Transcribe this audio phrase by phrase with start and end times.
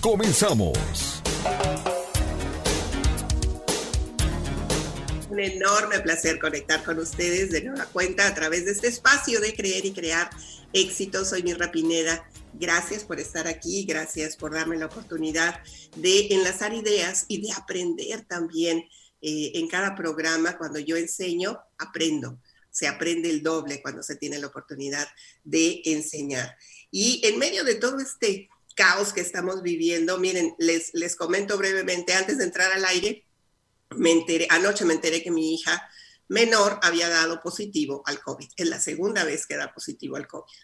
[0.00, 0.78] Comenzamos.
[5.28, 9.54] Un enorme placer conectar con ustedes de nueva cuenta a través de este espacio de
[9.54, 10.30] creer y crear
[10.72, 11.26] éxito.
[11.26, 12.26] Soy Mirra Pineda.
[12.54, 15.60] Gracias por estar aquí, gracias por darme la oportunidad
[15.96, 18.88] de enlazar ideas y de aprender también
[19.20, 20.56] eh, en cada programa.
[20.56, 22.40] Cuando yo enseño, aprendo.
[22.70, 25.06] Se aprende el doble cuando se tiene la oportunidad
[25.44, 26.56] de enseñar.
[26.90, 28.48] Y en medio de todo este
[28.80, 30.16] caos que estamos viviendo.
[30.16, 33.26] Miren, les, les comento brevemente, antes de entrar al aire,
[33.90, 35.86] me enteré, anoche me enteré que mi hija
[36.28, 38.48] menor había dado positivo al COVID.
[38.56, 40.56] Es la segunda vez que da positivo al COVID.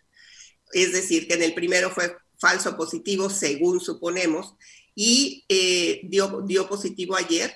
[0.73, 4.55] Es decir, que en el primero fue falso positivo, según suponemos,
[4.95, 7.55] y eh, dio, dio positivo ayer.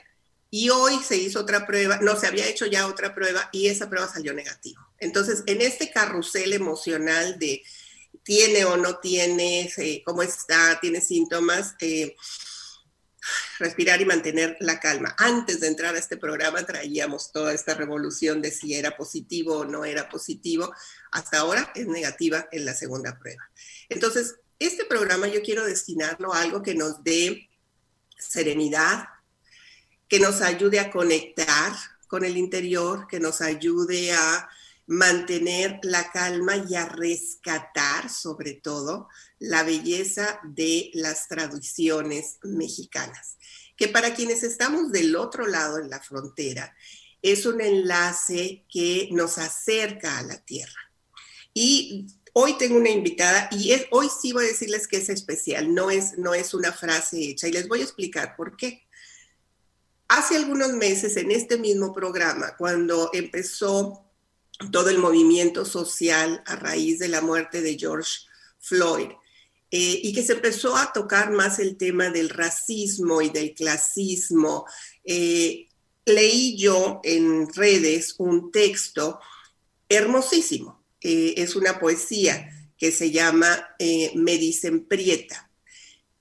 [0.50, 3.88] Y hoy se hizo otra prueba, no, se había hecho ya otra prueba y esa
[3.88, 4.86] prueba salió negativa.
[4.98, 7.62] Entonces, en este carrusel emocional de
[8.30, 12.14] tiene o no tiene, eh, cómo está, tiene síntomas, eh,
[13.58, 15.16] respirar y mantener la calma.
[15.18, 19.64] Antes de entrar a este programa traíamos toda esta revolución de si era positivo o
[19.64, 20.72] no era positivo.
[21.10, 23.50] Hasta ahora es negativa en la segunda prueba.
[23.88, 27.50] Entonces, este programa yo quiero destinarlo a algo que nos dé
[28.16, 29.08] serenidad,
[30.06, 31.72] que nos ayude a conectar
[32.06, 34.48] con el interior, que nos ayude a
[34.90, 43.36] mantener la calma y a rescatar sobre todo la belleza de las tradiciones mexicanas,
[43.76, 46.74] que para quienes estamos del otro lado en la frontera,
[47.22, 50.90] es un enlace que nos acerca a la tierra.
[51.54, 55.92] Y hoy tengo una invitada y hoy sí voy a decirles que es especial, no
[55.92, 58.82] es, no es una frase hecha y les voy a explicar por qué.
[60.08, 64.09] Hace algunos meses en este mismo programa, cuando empezó
[64.70, 68.18] todo el movimiento social a raíz de la muerte de George
[68.58, 69.10] Floyd.
[69.72, 74.66] Eh, y que se empezó a tocar más el tema del racismo y del clasismo.
[75.04, 75.68] Eh,
[76.04, 79.20] leí yo en redes un texto
[79.88, 80.84] hermosísimo.
[81.00, 83.76] Eh, es una poesía que se llama
[84.14, 85.50] Me dicen Prieta,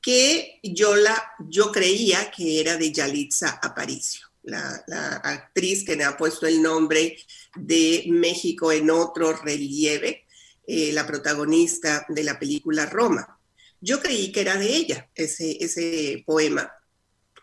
[0.01, 6.17] que yo, la, yo creía que era de Yalitza Aparicio, la, actriz que me ha
[6.17, 7.17] puesto el nombre
[7.55, 10.25] de México en otro relieve,
[10.67, 13.39] eh, la protagonista de la película Roma.
[13.81, 16.71] Yo creí que era de ella ese, ese poema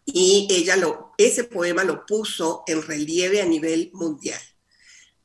[0.04, 4.40] y ella lo, ese poema lo puso en relieve a nivel mundial.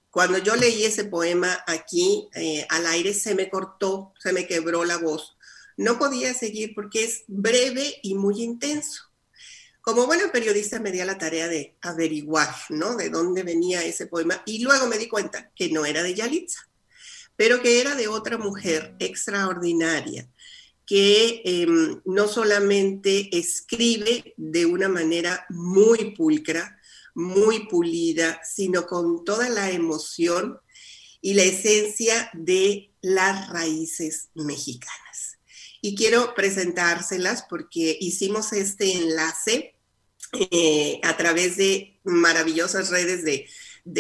[0.10, 4.84] Cuando yo leí ese poema aquí eh, al aire se me cortó, se me quebró
[4.84, 5.38] la voz.
[5.78, 9.11] No podía seguir porque es breve y muy intenso.
[9.82, 12.96] Como buena periodista me di a la tarea de averiguar, ¿no?
[12.96, 16.70] De dónde venía ese poema y luego me di cuenta que no era de Yalitza,
[17.36, 20.30] pero que era de otra mujer extraordinaria
[20.86, 26.80] que em, no solamente escribe de una manera muy pulcra,
[27.16, 30.60] muy pulida, sino con toda la emoción
[31.22, 35.31] y la esencia de las raíces mexicanas
[35.82, 39.76] y quiero presentárselas porque hicimos este enlace
[40.34, 43.48] eh, a través de maravillosas redes de,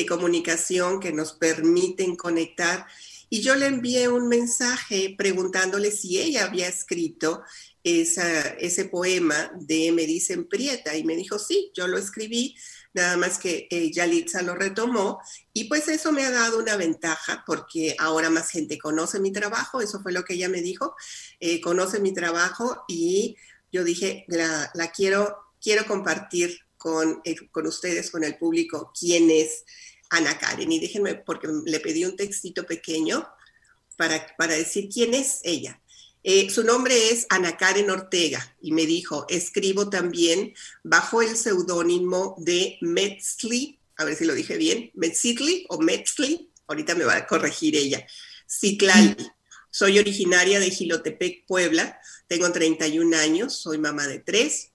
[0.07, 2.85] comunicación que nos permiten conectar.
[3.33, 7.41] Y yo le envié un mensaje preguntándole si ella había escrito
[7.81, 12.57] ese poema de Me dicen Prieta y me dijo, sí, yo lo escribí,
[12.93, 15.21] nada más que eh, Yalitza lo retomó
[15.53, 19.79] y pues eso me ha dado una ventaja porque ahora más gente conoce mi trabajo,
[19.79, 20.93] eso fue lo que ella me dijo,
[21.39, 23.37] eh, conoce mi trabajo y
[23.71, 29.63] yo dije, la, quiero, quiero compartir con, eh, con ustedes, con el público, quién es
[30.11, 33.27] Ana Karen y déjenme, porque le pedí un textito pequeño
[33.97, 35.81] para, para decir quién es ella.
[36.23, 40.53] Eh, su nombre es Ana Karen Ortega y me dijo, escribo también
[40.83, 46.93] bajo el seudónimo de Metzli, a ver si lo dije bien, Metzli o Metzli, ahorita
[46.93, 48.05] me va a corregir ella,
[48.47, 49.15] Citlali.
[49.73, 51.97] Soy originaria de Gilotepec, Puebla,
[52.27, 54.70] tengo 31 años, soy mamá de tres,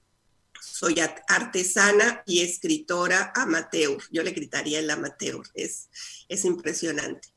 [0.78, 0.96] soy
[1.28, 3.96] artesana y escritora amateur.
[4.10, 5.88] Yo le gritaría el amateur, es,
[6.28, 7.28] es impresionante.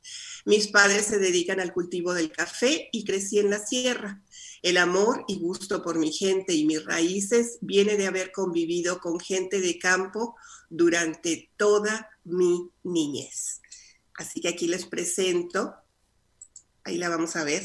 [0.43, 4.21] Mis padres se dedican al cultivo del café y crecí en la sierra.
[4.61, 9.21] El amor y gusto por mi gente y mis raíces viene de haber convivido con
[9.21, 10.35] gente de campo
[10.69, 13.61] durante toda mi niñez.
[14.15, 15.75] Así que aquí les presento,
[16.83, 17.63] ahí la vamos a ver,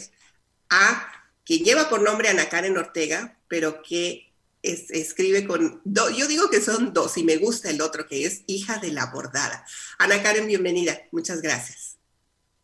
[0.70, 1.04] a
[1.44, 4.33] quien lleva por nombre Ana Karen Ortega, pero que
[4.64, 8.78] escribe con, yo digo que son dos y me gusta el otro que es hija
[8.78, 9.64] de la bordada.
[9.98, 11.98] Ana Karen, bienvenida, muchas gracias.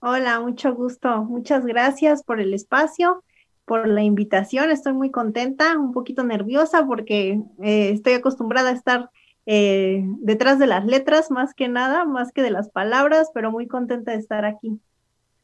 [0.00, 3.23] Hola, mucho gusto, muchas gracias por el espacio,
[3.67, 9.11] por la invitación, estoy muy contenta, un poquito nerviosa porque eh, estoy acostumbrada a estar
[9.44, 13.67] eh, detrás de las letras más que nada, más que de las palabras, pero muy
[13.67, 14.81] contenta de estar aquí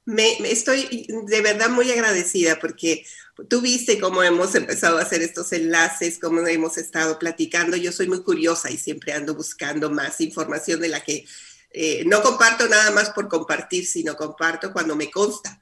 [0.06, 3.04] me, estoy de verdad muy agradecida porque
[3.48, 7.76] tú viste cómo hemos empezado a hacer estos enlaces, cómo hemos estado platicando.
[7.76, 11.26] Yo soy muy curiosa y siempre ando buscando más información de la que
[11.72, 15.60] eh, no comparto nada más por compartir, sino comparto cuando me consta,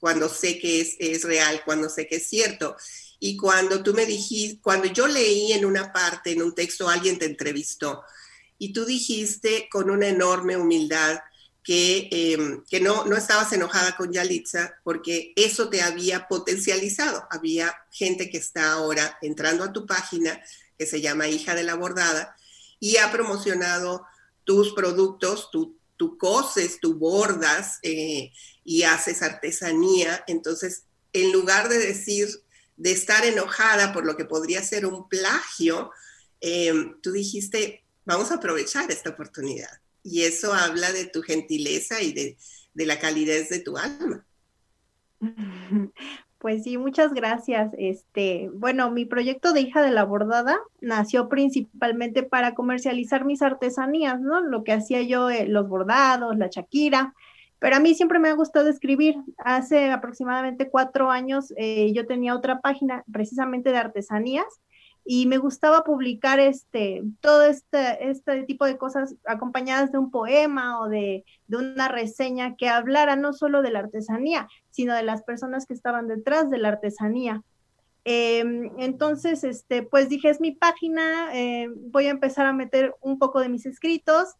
[0.00, 2.76] cuando sé que es, es real, cuando sé que es cierto.
[3.18, 7.18] Y cuando tú me dijiste, cuando yo leí en una parte, en un texto, alguien
[7.18, 8.02] te entrevistó
[8.58, 11.20] y tú dijiste con una enorme humildad,
[11.66, 17.26] que, em, que no, no estabas enojada con Yalitza porque eso te había potencializado.
[17.28, 20.40] Había gente que está ahora entrando a tu página,
[20.78, 22.36] que se llama Hija de la Bordada,
[22.78, 24.06] y ha promocionado
[24.44, 28.30] tus productos, tú, tu coses, tú bordas eh,
[28.62, 30.22] y haces artesanía.
[30.28, 32.28] Entonces, en lugar de decir,
[32.76, 35.90] de estar enojada por lo que podría ser un plagio,
[36.40, 42.12] em, tú dijiste, vamos a aprovechar esta oportunidad y eso habla de tu gentileza y
[42.12, 42.36] de,
[42.74, 44.24] la calidez de tu alma.
[46.38, 47.72] Pues sí, muchas gracias.
[47.76, 54.20] Este, bueno, mi proyecto de hija de la bordada nació principalmente para comercializar mis artesanías,
[54.20, 54.42] ¿no?
[54.42, 57.14] Lo que hacía yo, eh, los bordados, la chaquira,
[57.58, 59.16] pero a mí siempre me ha gustado escribir.
[59.38, 64.46] Hace aproximadamente cuatro años eh, yo tenía otra página precisamente de artesanías
[65.08, 70.80] y me gustaba publicar este, todo este, este tipo de cosas acompañadas de un poema
[70.80, 75.64] o de, una reseña que hablara no solo de la artesanía, sino de las personas
[75.64, 77.42] que estaban detrás de la artesanía.
[78.04, 83.18] Em, entonces, este, pues dije, es mi página, eh, voy a empezar a meter un
[83.18, 84.34] poco de mis escritos.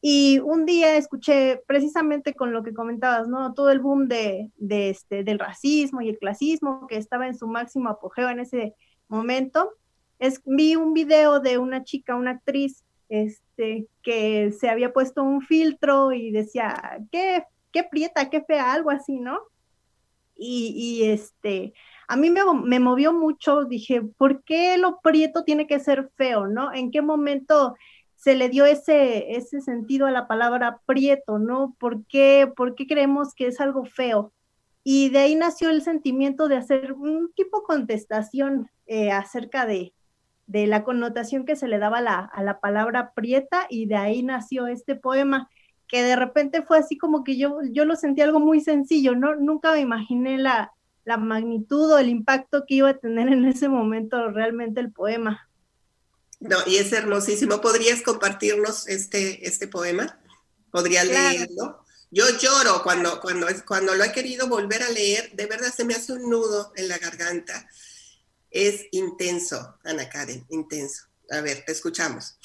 [0.00, 3.54] Y un día escuché precisamente con lo que comentabas, ¿no?
[3.54, 7.48] Todo el boom de, de este, del racismo y el clasismo que estaba en su
[7.48, 8.74] máximo apogeo en ese
[9.08, 9.72] momento
[10.18, 15.42] es, vi un video de una chica, una actriz, este, que se había puesto un
[15.42, 19.38] filtro y decía, qué, qué prieta, qué fea, algo así, ¿no?
[20.36, 21.74] Y, este,
[22.08, 26.48] a mí me, me, movió mucho, dije, ¿por qué lo prieto tiene que ser feo,
[26.48, 26.72] no?
[26.72, 27.76] ¿En qué momento
[28.16, 31.76] se le dio ese, ese sentido a la palabra prieto, no?
[31.78, 34.32] ¿Por qué, ¿Por qué creemos que es algo feo?
[34.82, 39.94] Y de ahí nació el sentimiento de hacer un tipo de contestación eh, acerca de,
[40.46, 44.66] de la connotación que se le daba a la palabra prieta y de ahí nació
[44.66, 45.48] este poema
[45.88, 49.36] que de repente fue así como que yo, yo lo sentí algo muy sencillo, ¿no?
[49.36, 50.72] Nunca me imaginé la,
[51.04, 55.48] la magnitud o el impacto que iba a tener en ese momento realmente el poema.
[56.40, 57.60] No, y es hermosísimo.
[57.60, 60.18] ¿Podrías compartirnos este, este poema?
[60.70, 61.84] ¿Podría leerlo?
[62.10, 65.94] Yo lloro cuando, cuando, cuando lo he querido volver a leer, de verdad se me
[65.94, 67.68] hace un nudo en la garganta
[68.54, 71.08] es intenso, Ana Karen, intenso.
[71.30, 72.38] A ver, te escuchamos.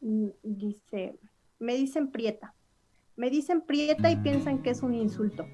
[0.00, 1.18] Mm, dice,
[1.58, 2.54] me dicen prieta.
[3.14, 5.46] Me dicen prieta y piensan que es un insulto.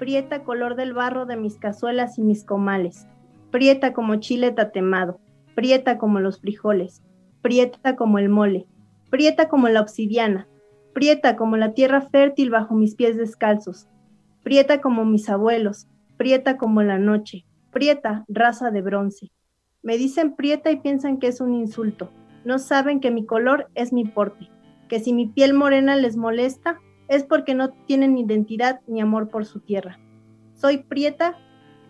[0.00, 3.06] Prieta color del barro de mis cazuelas y mis comales.
[3.52, 5.20] Prieta como chile tatemado.
[5.54, 7.02] Prieta como los frijoles.
[7.40, 8.66] Prieta como el mole.
[9.08, 10.48] Prieta como la obsidiana.
[10.94, 13.86] Prieta como la tierra fértil bajo mis pies descalzos.
[14.42, 15.86] Prieta como mis abuelos.
[16.16, 17.46] Prieta como la noche.
[17.70, 19.30] Prieta, raza de bronce.
[19.84, 22.10] Me dicen prieta y piensan que es un insulto.
[22.46, 24.48] No saben que mi color es mi porte,
[24.88, 29.44] que si mi piel morena les molesta es porque no tienen identidad ni amor por
[29.44, 30.00] su tierra.
[30.54, 31.36] Soy prieta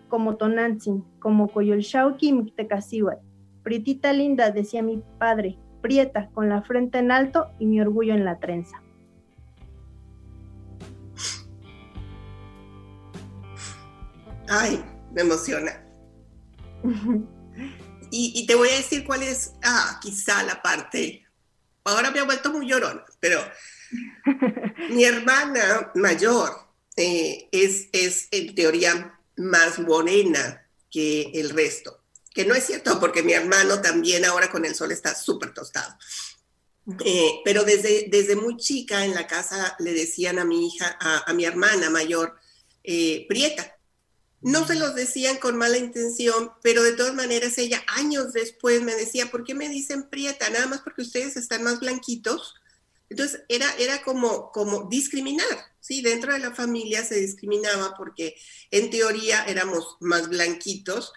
[0.09, 3.25] como Tonantzin, como Coyolxauqui y Mictecacihuatl.
[3.63, 8.25] Prietita linda, decía mi padre, prieta, con la frente en alto y mi orgullo en
[8.25, 8.83] la trenza.
[14.49, 14.83] Ay,
[15.13, 15.71] me emociona.
[18.17, 21.25] Y, te voy a decir cuál es, ah, quizá la parte,
[21.83, 23.41] ahora me ha vuelto muy llorona, pero
[24.89, 32.03] mi hermana mayor eh, es, es en teoría más morena que el resto,
[32.33, 35.97] que no es cierto porque mi hermano también ahora con el sol está súper tostado.
[37.03, 41.33] Eh, pero desde, desde muy chica en la casa le decían a mi hija, a,
[41.33, 42.37] mi hermana mayor,
[42.81, 43.74] eh, Prieta,
[44.45, 48.93] no se los decían con mala intención, pero de todas maneras ella años después me
[48.93, 50.47] decía, ¿por qué me dicen prieta?
[50.51, 52.53] Nada más porque ustedes están más blanquitos.
[53.09, 55.47] Entonces era, era como, como discriminar,
[55.79, 56.03] ¿sí?
[56.03, 58.35] Dentro de la familia se discriminaba porque
[58.69, 61.11] en teoría éramos más blanquitos.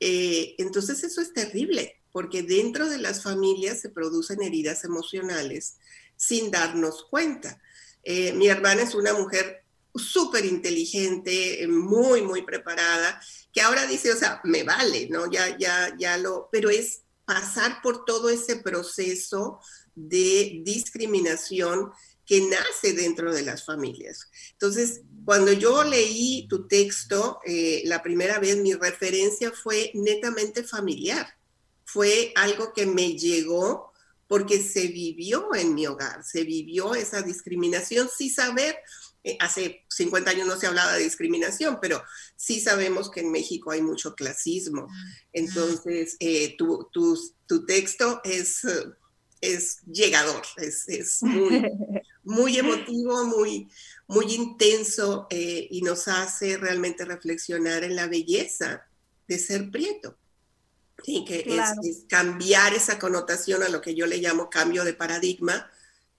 [0.00, 5.76] Eh, entonces eso es terrible, porque dentro de las familias se producen heridas emocionales
[6.16, 7.60] sin darnos cuenta.
[8.04, 9.59] Eh, mi hermana es una mujer
[9.94, 13.20] súper inteligente, muy, muy preparada,
[13.52, 15.30] que ahora dice, o sea, me vale, ¿no?
[15.30, 19.60] Ya, ya, ya lo, pero es pasar por todo ese proceso
[19.94, 21.90] de discriminación
[22.30, 24.28] que nace dentro de las familias.
[24.52, 31.26] Entonces, cuando yo leí tu texto, eh, la primera vez mi referencia fue netamente familiar.
[31.84, 33.90] Fue algo que me llegó
[34.28, 38.76] porque se vivió en mi hogar, se vivió esa discriminación sin saber,
[39.22, 42.02] eh, hace 50 años no se hablaba de discriminación, pero
[42.36, 44.88] sí sabemos que en México hay mucho clasismo.
[45.32, 48.62] Entonces, eh, tu, tu, texto es,
[49.42, 51.62] es llegador, es, es muy,
[52.24, 53.68] muy, emotivo, muy,
[54.06, 58.86] muy intenso eh, y nos hace realmente reflexionar en la belleza
[59.28, 60.16] de ser prieto.
[61.04, 65.70] Sí, que es, cambiar esa connotación a lo que yo le llamo cambio de paradigma,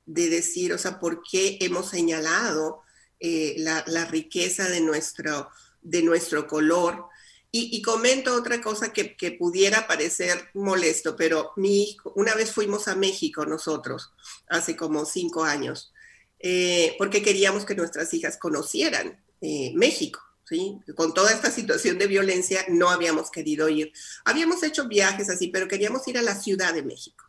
[0.06, 2.84] de decir, o sea, por qué hemos señalado
[3.24, 5.50] eh, la, riqueza de nuestro,
[5.84, 7.06] de nuestro color.
[7.52, 13.46] Y, comento otra cosa que, pudiera parecer molesto, pero mi una vez fuimos a México
[13.46, 14.12] nosotros,
[14.48, 15.94] hace como cinco años,
[16.40, 20.20] eh, porque queríamos que nuestras hijas conocieran eh, México.
[20.50, 20.80] ¿Sí?
[20.96, 23.94] Con toda esta situación de violencia no habíamos querido ir.
[24.26, 27.24] Habíamos hecho viajes así, pero queríamos ir a la Ciudad de México.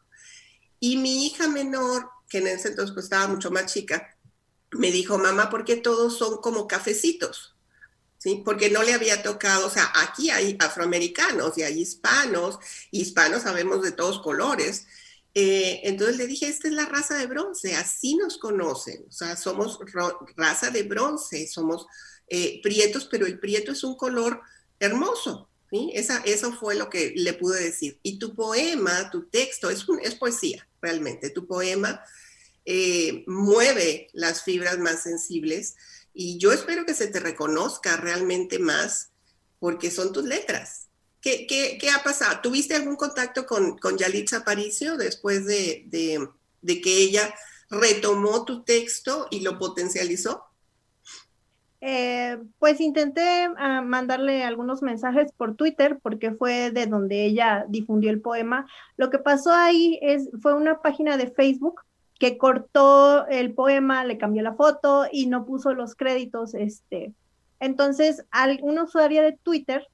[0.80, 4.16] Y mi hija menor, que en ese entonces pues, estaba mucho más chica,
[4.72, 7.54] me dijo, mamá, ¿por qué todos son como cafecitos?
[8.18, 8.42] ¿Sí?
[8.44, 12.58] Porque no le había tocado, o sea, aquí hay afroamericanos y hay hispanos,
[12.90, 14.86] hispanos sabemos de todos colores.
[15.34, 19.34] Eh, entonces le dije, esta es la raza de bronce, así nos conocen, o sea,
[19.34, 19.78] somos
[20.36, 21.86] raza de bronce, somos
[22.28, 24.42] eh, prietos, pero el prieto es un color
[24.78, 25.90] hermoso, ¿sí?
[25.94, 27.98] Esa, eso fue lo que le pude decir.
[28.02, 32.02] Y tu poema, tu texto, es, es poesía, realmente, tu poema
[32.64, 35.74] eh, mueve las fibras más sensibles
[36.14, 39.12] y yo espero que se te reconozca realmente más
[39.58, 40.88] porque son tus letras.
[41.20, 42.40] ¿Qué, qué, ha pasado?
[42.42, 45.84] ¿Tuviste algún contacto con, con Yalitza Aparicio después de,
[46.60, 47.32] de, que ella
[47.70, 50.44] retomó tu texto y lo potencializó?
[51.80, 58.10] Eh, pues intenté ah, mandarle algunos mensajes por Twitter porque fue de donde ella difundió
[58.10, 58.66] el poema.
[58.96, 61.82] Lo que pasó ahí es, fue una página de Facebook
[62.22, 66.54] que cortó el poema, le cambió la foto y no puso los créditos.
[66.54, 67.12] Este.
[67.58, 68.24] Entonces,
[68.62, 69.88] un usuario de Twitter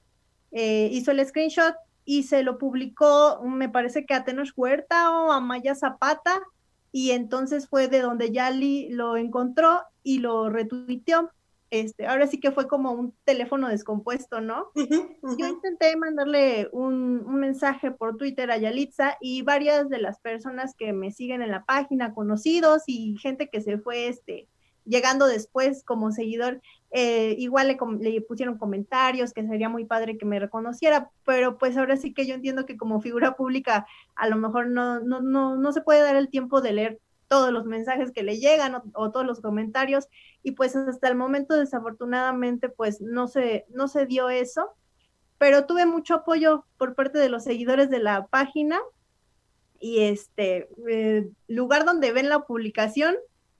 [0.51, 1.73] eh, hizo el screenshot
[2.05, 6.39] y se lo publicó, me parece que a Tenoch Huerta o a Maya Zapata,
[6.91, 11.31] y entonces fue de donde Yali lo encontró y lo retuiteó.
[11.71, 14.71] Este, ahora sí que fue como un teléfono descompuesto, ¿no?
[14.75, 20.93] Yo intenté mandarle un, mensaje por Twitter a Yalitza y varias de las personas que
[20.93, 24.47] me siguen en la página, conocidos y gente que se fue este,
[24.83, 26.59] llegando después como seguidor,
[26.91, 31.77] eh, igual le, le, pusieron comentarios que sería muy padre que me reconociera, pero pues
[31.77, 33.85] ahora sí que yo entiendo que como figura pública
[34.15, 36.99] a lo mejor no, no, no, no se puede dar el tiempo de leer
[37.29, 40.09] todos los mensajes que le llegan o, todos los comentarios
[40.43, 44.71] y pues hasta el momento desafortunadamente pues no se, no se dio eso,
[45.37, 48.79] pero tuve mucho apoyo por parte de los seguidores de la página
[49.79, 53.15] y este eh, lugar donde ven la publicación,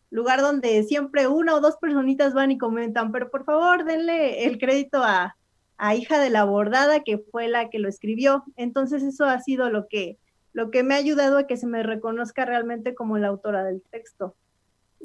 [0.10, 4.58] lugar donde siempre una o dos personitas van y comentan, pero por favor denle el
[4.58, 5.38] crédito a,
[5.78, 8.44] a hija de la bordada que fue la que lo escribió.
[8.58, 10.18] Entonces eso ha sido lo que
[10.60, 13.82] lo que me ha ayudado a que se me reconozca realmente como la autora del
[13.82, 14.36] texto.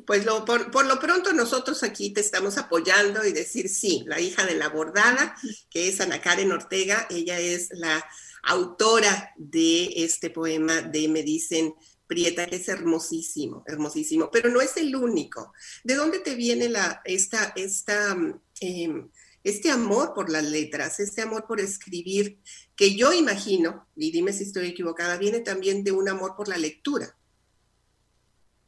[0.05, 4.45] Pues lo, por, lo pronto nosotros aquí te estamos apoyando y decir sí, la hija
[4.45, 5.37] de la bordada,
[5.71, 8.05] que es Ana Karen Ortega, ella es la
[8.43, 11.73] autora de este poema de Me dicen
[12.09, 15.53] Prieta, que es hermosísimo, hermosísimo, pero no es el único.
[15.85, 18.17] ¿De dónde te viene la, esta, esta
[18.61, 19.09] em,
[19.45, 22.41] este amor por las letras, este amor por escribir,
[22.75, 26.57] que yo imagino, y dime si estoy equivocada, viene también de un amor por la
[26.57, 27.17] lectura.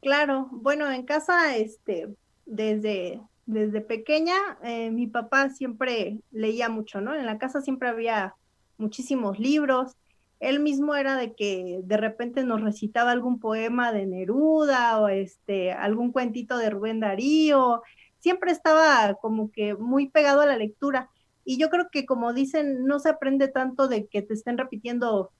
[0.01, 2.15] Claro, bueno, en casa, este,
[2.45, 7.15] desde, desde pequeña, eh, mi papá siempre leía mucho, ¿no?
[7.15, 8.35] En la casa siempre había
[8.77, 9.93] muchísimos libros.
[10.39, 15.71] Él mismo era de que de repente nos recitaba algún poema de Neruda o este,
[15.71, 17.81] algún cuentito de Rubén Darío,
[18.19, 21.09] siempre estaba como que muy pegado a la lectura.
[21.45, 25.31] Y yo creo que como dicen, no se aprende tanto de que te estén repitiendo,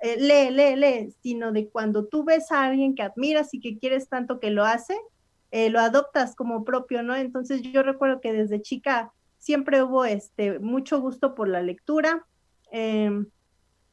[0.00, 3.78] eh, lee, lee, lee, sino de cuando tú ves a alguien que admiras y que
[3.78, 4.96] quieres tanto que lo hace,
[5.50, 7.16] eh, lo adoptas como propio, ¿no?
[7.16, 12.26] Entonces yo recuerdo que desde chica siempre hubo este, mucho gusto por la lectura.
[12.70, 13.26] Em,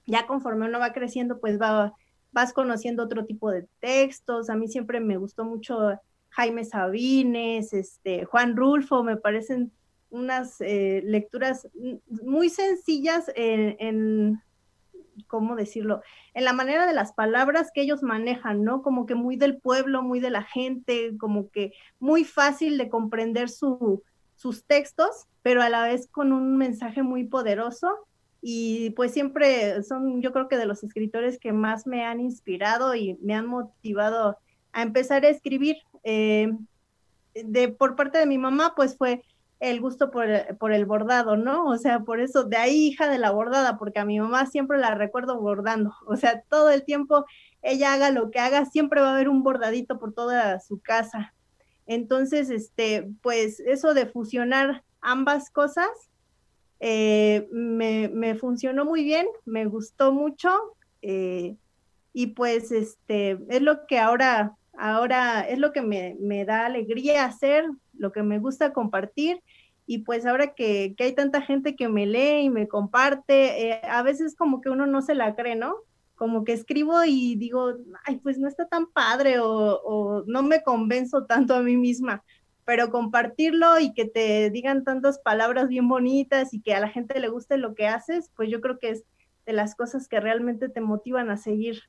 [0.06, 1.94] ya conforme uno va creciendo, pues va,
[2.32, 4.50] vas conociendo otro tipo de textos.
[4.50, 6.00] A mí siempre me gustó mucho
[6.34, 9.72] Jaime Sabines, este, Juan Rulfo, me parecen
[10.10, 11.68] unas eh, lecturas
[12.08, 14.42] muy sencillas en,
[15.28, 16.02] ¿cómo decirlo?
[16.34, 18.82] En la manera de las palabras que ellos manejan, ¿no?
[18.82, 23.50] Como que muy del pueblo, muy de la gente, como que muy fácil de comprender
[23.50, 24.04] su,
[24.36, 28.08] sus textos, pero a la vez con un mensaje muy poderoso
[28.42, 32.94] y pues siempre son yo creo que de los escritores que más me han inspirado
[32.94, 34.38] y me han motivado
[34.74, 35.78] a empezar a escribir.
[36.04, 36.52] Eh,
[37.34, 39.24] de, por parte de mi mamá, pues fue
[39.60, 41.66] el gusto por, por, el bordado, ¿no?
[41.68, 44.78] O sea, por eso, de ahí hija de la bordada, porque a mi mamá siempre
[44.78, 47.26] la recuerdo bordando, o sea, todo el tiempo
[47.62, 51.34] ella haga lo que haga, siempre va a haber un bordadito por toda su casa.
[51.86, 55.90] Entonces, este, pues eso de fusionar ambas cosas,
[56.80, 60.50] eh, me, me, funcionó muy bien, me gustó mucho
[61.02, 61.56] eh,
[62.12, 67.25] y pues este es lo que ahora, ahora es lo que me, me, da alegría
[67.25, 69.42] hacer, lo que me gusta compartir
[69.86, 73.82] y pues ahora que, que hay tanta gente que me lee y me comparte, eh,
[73.84, 75.75] a veces como que uno no se la cree, ¿no?
[76.15, 77.74] Como que escribo y digo,
[78.06, 82.24] ay, pues no está tan padre o, o no me convenzo tanto a mí misma,
[82.65, 87.20] pero compartirlo y que te digan tantas palabras bien bonitas y que a la gente
[87.20, 89.03] le guste lo que haces, pues yo creo que es
[89.46, 91.82] de las cosas que realmente te motivan a seguir.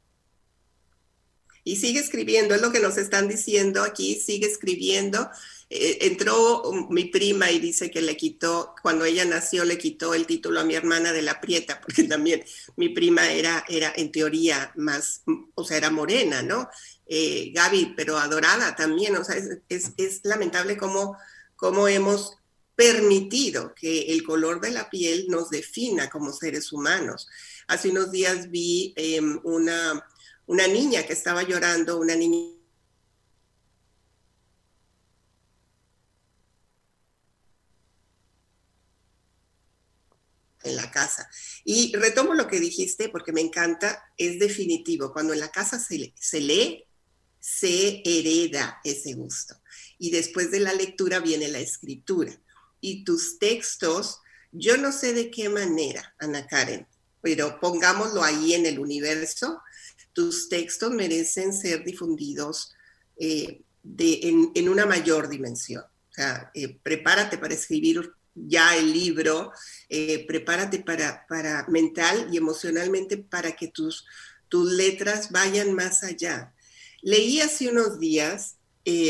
[1.65, 5.29] Y sigue escribiendo, es lo que nos están diciendo aquí, sigue escribiendo.
[5.71, 10.27] Eh, entró mi prima y dice que le quitó, cuando ella nació, le quitó el
[10.27, 12.45] título a mi hermana de la Prieta, porque también
[12.77, 15.23] mi prima era, era en teoría más,
[15.55, 16.69] o sea, era morena, ¿no?
[17.07, 19.17] eh, Gaby, pero adorada también.
[19.17, 19.37] O sea,
[19.69, 21.17] es, lamentable cómo,
[21.57, 22.37] cómo, hemos
[22.75, 27.29] permitido que el color de la piel nos defina como seres humanos.
[27.69, 30.05] Hace unos días vi em, una,
[30.47, 32.55] una niña que estaba llorando, una niña
[40.65, 41.29] en la casa.
[41.65, 45.13] Y retomo lo que dijiste porque me encanta, es definitivo.
[45.13, 46.85] Cuando en la casa se, se lee,
[47.39, 49.55] se hereda ese gusto.
[49.99, 52.33] Y después de la lectura viene la escritura.
[52.81, 56.87] Y tus textos, yo no sé de qué manera, Ana Karen,
[57.21, 59.63] pero pongámoslo ahí en el universo,
[60.15, 62.73] tus textos merecen ser difundidos
[63.17, 63.61] eh,
[63.99, 65.83] en, una mayor dimensión.
[65.83, 69.53] O sea, eh, prepárate para escribir ya el libro,
[69.89, 74.07] eh, prepárate para, para mental y emocionalmente para que tus,
[74.49, 76.55] tus letras vayan más allá.
[77.03, 78.57] Leí hace unos días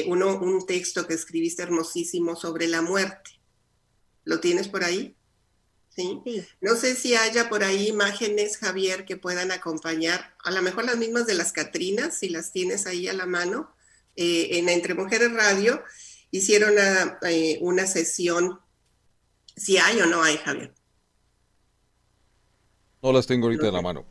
[0.06, 3.40] uno, un texto que escribiste hermosísimo sobre la muerte.
[4.24, 5.16] ¿Lo tienes por ahí?
[5.94, 6.20] ¿Sí?
[6.60, 10.96] No sé si haya por ahí imágenes, Javier, que puedan acompañar, a lo mejor las
[10.96, 13.72] mismas de las Catrinas, si las tienes ahí a la mano.
[14.16, 15.82] Eh, en Entre Mujeres Radio
[16.30, 18.60] hicieron una, eh, una sesión,
[19.56, 20.74] si hay o no hay, Javier.
[23.02, 24.04] No las tengo ahorita en la mano.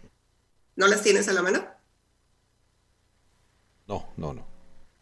[0.75, 1.67] ¿No las tienes a la mano?
[3.87, 4.47] No, no, no.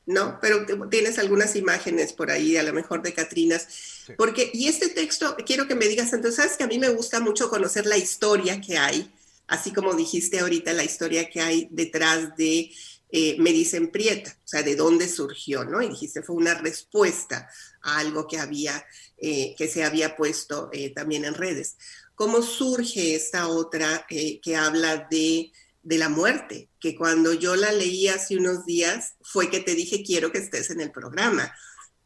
[0.05, 3.90] No, pero tienes algunas imágenes por ahí, a lo mejor de Catrinas.
[4.17, 7.19] Porque, y este texto, quiero que me digas, entonces, sabes que a mí me gusta
[7.19, 9.11] mucho conocer la historia que hay,
[9.47, 12.71] así como dijiste ahorita, la historia que hay detrás de
[13.11, 15.81] eh, Me Prieta, o sea, de dónde surgió, ¿no?
[15.81, 17.49] Y dijiste, fue una respuesta
[17.81, 18.85] a algo que había,
[19.17, 21.75] eh, que se había puesto eh, también en redes.
[22.15, 25.51] ¿Cómo surge esta otra que habla de
[25.83, 30.31] la muerte, que cuando yo la leí hace unos días fue que te dije quiero
[30.31, 31.51] que estés en el programa,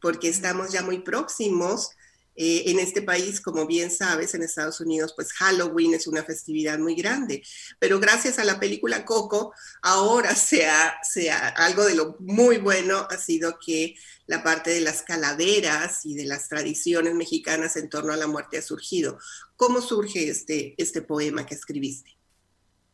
[0.00, 1.90] porque estamos ya muy próximos.
[2.38, 6.78] Eh, en este país, como bien sabes, en Estados Unidos, pues Halloween es una festividad
[6.78, 7.42] muy grande,
[7.78, 13.16] pero gracias a la película Coco, ahora sea, sea algo de lo muy bueno ha
[13.16, 13.94] sido que
[14.26, 18.58] la parte de las calaveras y de las tradiciones mexicanas en torno a la muerte
[18.58, 19.18] ha surgido.
[19.56, 22.18] ¿Cómo surge este, este poema que escribiste?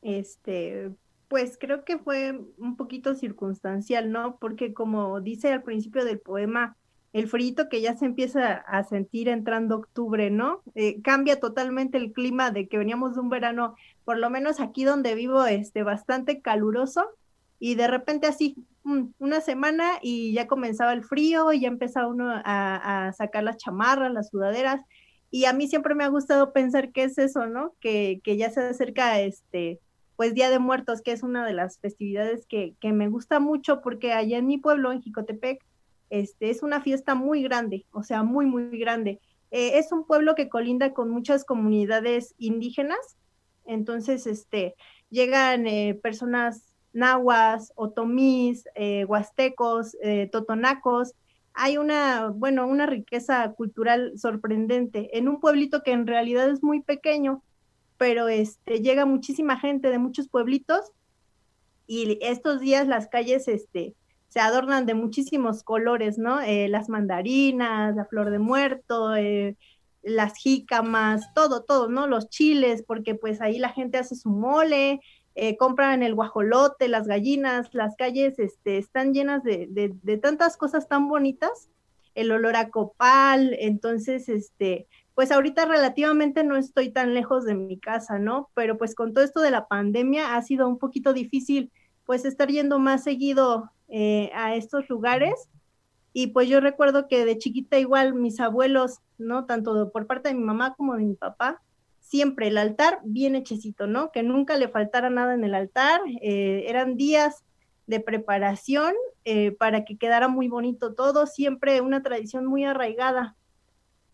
[0.03, 0.91] Este,
[1.27, 4.39] pues creo que fue un poquito circunstancial, ¿no?
[4.39, 6.77] Porque como dice al principio del poema,
[7.13, 10.63] el frito que ya se empieza a sentir entrando octubre, ¿no?
[10.75, 14.85] Eh, cambia totalmente el clima de que veníamos de un verano, por lo menos aquí
[14.85, 17.07] donde vivo, este, bastante caluroso,
[17.59, 22.09] y de repente así, mm, una semana y ya comenzaba el frío, y ya empezaba
[22.09, 24.81] uno a, a sacar las chamarras, las sudaderas,
[25.35, 27.75] Y a mí siempre me ha gustado pensar que es eso, ¿no?
[27.81, 29.81] Que, que ya se acerca este,
[30.17, 33.81] pues Día de Muertos, que es una de las festividades que, que me gusta mucho
[33.83, 35.65] porque allá en mi pueblo, en Jicotepec,
[36.13, 39.19] este, es una fiesta muy grande, o sea, muy, muy grande.
[39.51, 43.17] Eh, es un pueblo que colinda con muchas comunidades indígenas,
[43.65, 44.75] entonces, este,
[45.09, 49.97] llegan eh, personas nahuas, otomís, eh, huastecos,
[50.31, 51.15] totonacos,
[51.55, 56.83] hay una, bueno, una riqueza cultural sorprendente en un pueblito que en realidad es muy
[56.83, 57.43] pequeño,
[57.97, 60.93] pero este, llega muchísima gente de muchos pueblitos
[61.87, 63.95] y estos días las calles este,
[64.33, 66.41] se adornan de muchísimos colores, ¿no?
[66.41, 69.59] Eh, las mandarinas, la flor de muerto, eh,
[70.03, 72.07] las jícamas, todo, todo, ¿no?
[72.07, 75.03] Los chiles, porque pues ahí la gente hace su mole,
[75.35, 80.89] eh, compran el guajolote, las gallinas, las calles este, están llenas de, de, tantas cosas
[80.89, 81.69] tan bonitas,
[82.15, 87.79] el olor a copal, entonces, este, pues ahorita relativamente no estoy tan lejos de mi
[87.79, 88.49] casa, ¿no?
[88.55, 91.71] Pero pues con todo esto de la pandemia ha sido un poquito difícil,
[92.07, 95.35] pues estar yendo más seguido eh, a estos lugares.
[96.15, 99.45] Y pues yo recuerdo que de chiquita igual mis abuelos, ¿no?
[99.45, 101.61] Tanto por parte de mi mamá como de mi papá,
[102.01, 104.11] siempre el altar bien hechecito, ¿no?
[104.11, 106.01] Que nunca le faltara nada en el altar.
[106.23, 107.45] Eh, eran días
[107.87, 108.95] de preparación
[109.27, 113.37] eh, para que quedara muy bonito todo, siempre una tradición muy arraigada.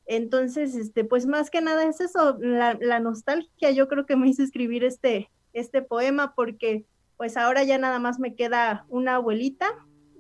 [0.07, 4.29] Entonces, este, pues más que nada es eso, la, la, nostalgia, yo creo que me
[4.29, 6.85] hizo escribir este, este poema porque
[7.19, 9.67] pues ahora ya nada más me queda una abuelita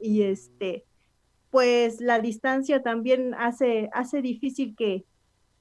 [0.02, 0.84] y este,
[1.50, 5.06] pues la distancia también hace, hace difícil que,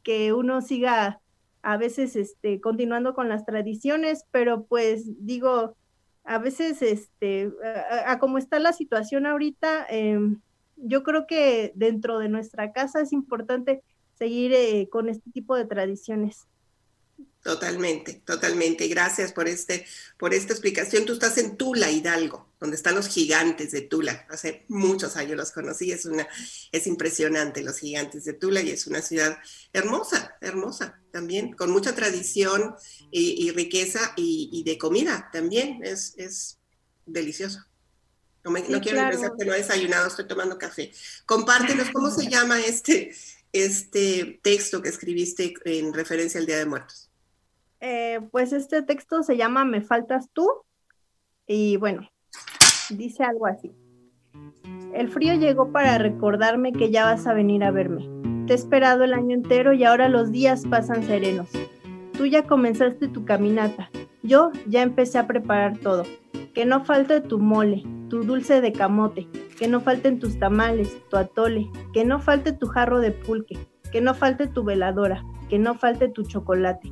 [0.04, 1.22] que uno siga
[1.62, 5.76] a veces este, continuando con las tradiciones, pero pues digo,
[6.24, 7.52] a veces, este,
[8.06, 10.42] a, como está la situación ahorita, em,
[10.76, 13.84] yo creo que dentro de nuestra casa es importante
[14.16, 16.48] seguir eh, con este tipo de tradiciones.
[17.48, 18.90] Totalmente, totalmente.
[18.90, 19.86] Gracias por este,
[20.18, 21.06] por esta explicación.
[21.06, 24.28] Tú estás en Tula, Hidalgo, donde están los gigantes de Tula.
[24.30, 25.94] Hace muchos años los conocí.
[25.94, 26.28] Es una,
[26.74, 29.38] es impresionante los gigantes de Tula y es una ciudad
[29.72, 32.76] hermosa, hermosa también, con mucha tradición
[33.12, 35.80] y, riqueza y, de comida también.
[35.86, 36.60] Es, es
[37.06, 37.66] delicioso.
[38.44, 40.92] No, me, no quiero pensar que no he desayunado, estoy tomando café.
[41.26, 43.16] Compártenos cómo se llama este,
[43.54, 47.07] este texto que escribiste en referencia al Día de Muertos.
[47.80, 50.50] Eh, pues este texto se llama Me faltas tú
[51.46, 52.10] y bueno,
[52.90, 53.72] dice algo así.
[54.94, 58.10] El frío llegó para recordarme que ya vas a venir a verme.
[58.48, 61.50] Te he esperado el año entero y ahora los días pasan serenos.
[62.18, 63.92] Tú ya comenzaste tu caminata.
[64.24, 66.04] Yo ya empecé a preparar todo.
[66.56, 69.28] Que no falte tu mole, tu dulce de camote,
[69.60, 73.60] que no falten tus tamales, tu atole, que no falte tu jarro de pulque,
[73.92, 76.92] que no falte tu veladora, que no falte tu chocolate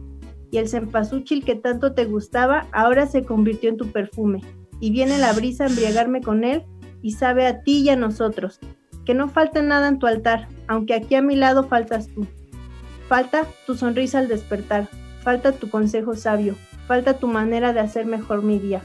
[0.56, 4.39] y el cempasúchil que tanto te gustaba ahora se convirtió en tu perfume,
[4.80, 6.63] y viene la brisa a embriagarme con él
[7.02, 8.62] y sabe a ti y a nosotros.
[9.04, 12.26] Que no falte nada en tu altar, aunque aquí a mi lado faltas tú.
[13.10, 14.88] Falta tu sonrisa al despertar,
[15.24, 16.56] falta tu consejo sabio,
[16.88, 18.82] falta tu manera de hacer mejor mi día,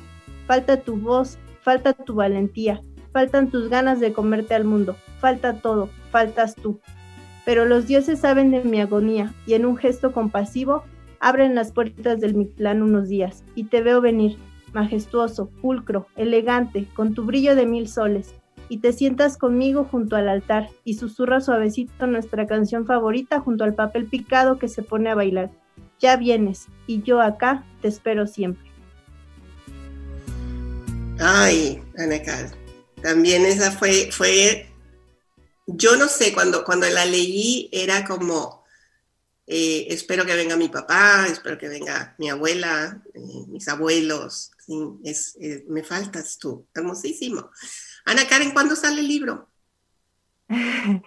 [0.49, 5.89] falta tu voz, falta tu valentía, faltan tus ganas de comerte al mundo, falta todo,
[6.11, 6.81] faltas tú.
[7.45, 10.83] Pero los dioses saben de mi agonía y en un gesto compasivo
[11.21, 14.39] abren las puertas del Mictlán unos días, y te veo venir,
[14.73, 18.35] majestuoso, pulcro, elegante, con tu brillo de mil soles,
[18.69, 23.75] y te sientas conmigo junto al altar, y susurra suavecito nuestra canción favorita junto al
[23.75, 25.51] papel picado que se pone a bailar.
[25.99, 28.71] Ya vienes, y yo acá te espero siempre.
[31.19, 32.51] Ay, Anacal,
[33.03, 34.67] también esa fue, fue,
[35.67, 38.60] yo no sé, cuando, cuando la leí era como,
[39.53, 44.53] eh, espero que venga mi papá, espero que venga mi abuela, eh, mis abuelos.
[45.03, 46.69] es, eh, me faltas tú.
[46.73, 47.51] Hermosísimo.
[48.05, 49.49] Ana Karen, ¿cuándo sale el libro?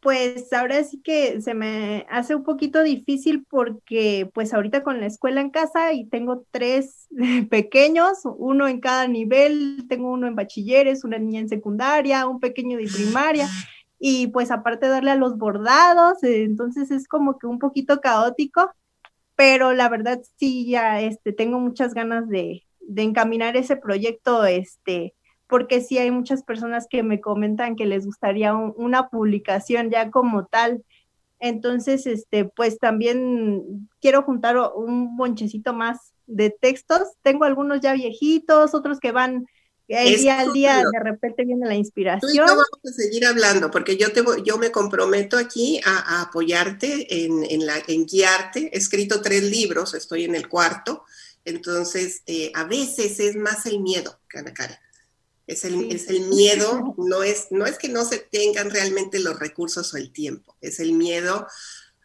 [0.00, 5.06] Pues ahora sí que se me hace un poquito difícil porque pues ahorita con la
[5.06, 7.08] escuela en casa y tengo tres
[7.50, 12.78] pequeños, uno en cada nivel, tengo uno en bachilleres, una niña en secundaria, un pequeño
[12.78, 13.48] de primaria
[13.98, 18.70] y pues aparte darle a los bordados, eh, entonces es como que un poquito caótico,
[19.36, 22.64] pero la verdad sí ya este, tengo muchas ganas de,
[22.96, 25.14] encaminar ese proyecto, este,
[25.46, 30.46] porque sí hay muchas personas que me comentan que les gustaría una publicación ya como
[30.46, 30.82] tal.
[31.38, 37.02] Entonces, este, pues también quiero juntar un bonchecito más de textos.
[37.22, 39.46] Tengo algunos ya viejitos, otros que van
[39.88, 42.46] el día al día de repente viene la inspiración.
[42.46, 47.66] vamos a seguir hablando porque yo, te, yo me comprometo aquí a, apoyarte en, en,
[47.66, 48.70] la, en guiarte.
[48.72, 51.04] He escrito tres libros, estoy en el cuarto,
[51.44, 54.76] entonces eh, a veces es más el miedo, Ana Karen.
[55.46, 59.38] Es el, es el miedo, no es, no es que no se tengan realmente los
[59.38, 61.46] recursos o el tiempo, es el miedo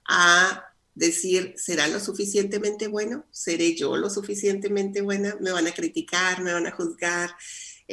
[0.08, 3.26] a decir, ¿será lo suficientemente bueno?
[3.32, 5.36] ¿Seré yo lo suficientemente buena?
[5.42, 6.42] ¿Me van a criticar?
[6.42, 7.32] ¿Me van a juzgar?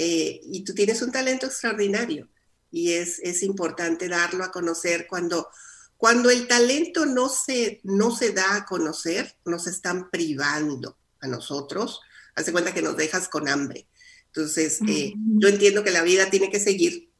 [0.03, 2.27] Eh, y tú tienes un talento extraordinario
[2.71, 5.51] y es, es importante darlo a conocer cuando,
[5.99, 12.01] cuando el talento no se, no se da a conocer, nos están privando a nosotros.
[12.35, 13.89] Hace cuenta que nos dejas con hambre.
[14.29, 17.11] Entonces, eh, yo entiendo que la vida tiene que seguir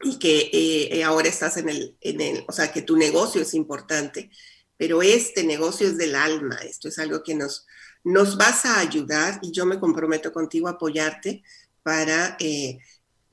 [0.00, 3.52] y que eh, ahora estás en el, en el, o sea, que tu negocio es
[3.52, 4.30] importante,
[4.78, 7.66] pero este negocio es del alma, esto es algo que nos,
[8.02, 11.42] nos vas a ayudar y yo me comprometo contigo a apoyarte
[11.84, 12.78] para eh,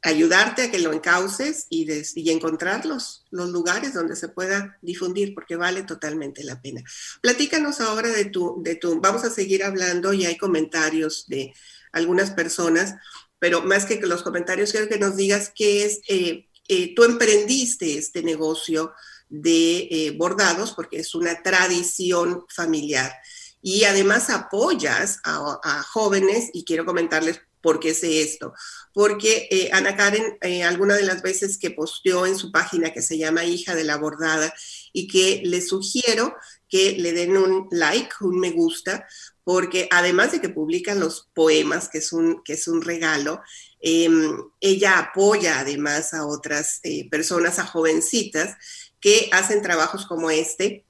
[0.03, 1.87] ayudarte a que lo encauces y,
[2.29, 6.83] encontrar los, lugares donde se pueda difundir, porque vale totalmente la pena.
[7.21, 11.53] Platícanos ahora de tu, de tu, vamos a seguir hablando y hay comentarios de
[11.93, 12.95] algunas personas,
[13.39, 17.97] pero más que los comentarios, quiero que nos digas qué es, eh, eh, tú emprendiste
[17.97, 18.93] este negocio
[19.29, 23.13] de bordados, porque es una tradición familiar.
[23.61, 28.53] Y además apoyas a jóvenes, y quiero comentarles ¿Por qué sé esto?
[28.93, 33.01] Porque eh, Ana Karen, eh, alguna de las veces que posteó en su página que
[33.03, 34.53] se llama Hija de la Bordada
[34.91, 36.35] y que le sugiero
[36.67, 39.07] que le den un like, un me gusta,
[39.43, 43.41] porque además de que publican los poemas, que es un, que es un regalo,
[43.79, 48.55] em, ella apoya además a otras eh, personas, a jovencitas,
[48.99, 50.85] que hacen trabajos como este,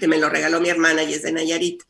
[0.00, 1.82] que me lo regaló mi hermana y es de Nayarit.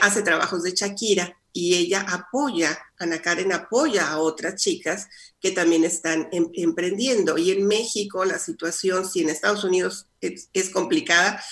[0.00, 5.08] hace trabajos de Shakira y ella apoya, Ana Karen apoya a otras chicas
[5.40, 7.36] que también están em, emprendiendo.
[7.36, 11.42] Y en México la situación, si en Estados Unidos es, complicada,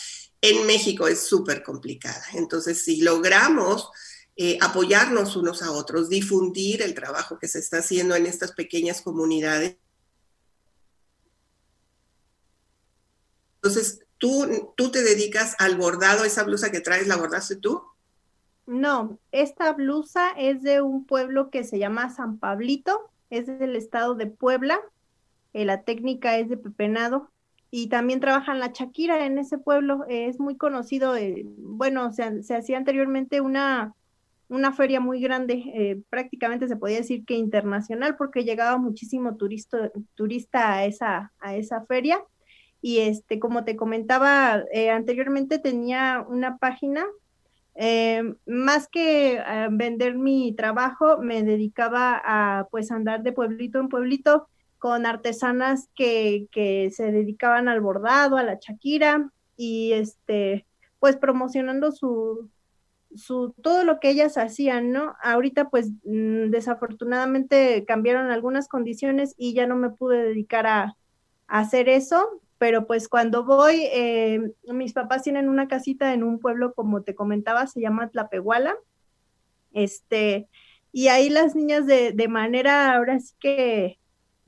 [0.40, 2.22] en México es súper complicada.
[2.32, 3.90] Entonces, si logramos
[4.36, 9.02] eh, apoyarnos unos a otros, difundir el trabajo que se está haciendo en estas pequeñas
[9.02, 9.76] comunidades,
[13.56, 17.89] entonces tú, tú te dedicas al bordado, esa blusa que traes, ¿la bordaste tú?
[18.70, 24.14] No, esta blusa es de un pueblo que se llama San Pablito, es del estado
[24.14, 24.78] de Puebla.
[25.52, 27.32] Eh, la técnica es de pepenado
[27.72, 30.04] y también trabajan la Shakira en ese pueblo.
[30.08, 31.16] es muy conocido.
[31.16, 33.92] Eh, bueno, se, hacía anteriormente una,
[34.48, 40.74] una feria muy grande, eh, prácticamente se podía decir que internacional, porque llegaba muchísimo turista
[40.74, 42.22] a, esa, a esa feria.
[42.80, 44.62] Y este, como te comentaba
[44.94, 47.04] anteriormente, tenía una página
[47.82, 53.88] eh, más que eh, vender mi trabajo, me dedicaba a pues andar de pueblito en
[53.88, 60.66] pueblito con artesanas que, que se dedicaban al bordado, a la chaquira y este
[60.98, 62.50] pues promocionando su,
[63.14, 65.14] su todo lo que ellas hacían, ¿no?
[65.22, 70.98] Ahorita pues mm, desafortunadamente cambiaron algunas condiciones y ya no me pude dedicar a
[71.46, 76.74] hacer eso, pero pues cuando voy, eh, mis papás tienen una casita en un pueblo,
[76.74, 78.76] como te comentaba, se llama Tlapehuala,
[79.72, 80.46] este,
[80.92, 83.98] y ahí las niñas de, de manera, ahora sí que,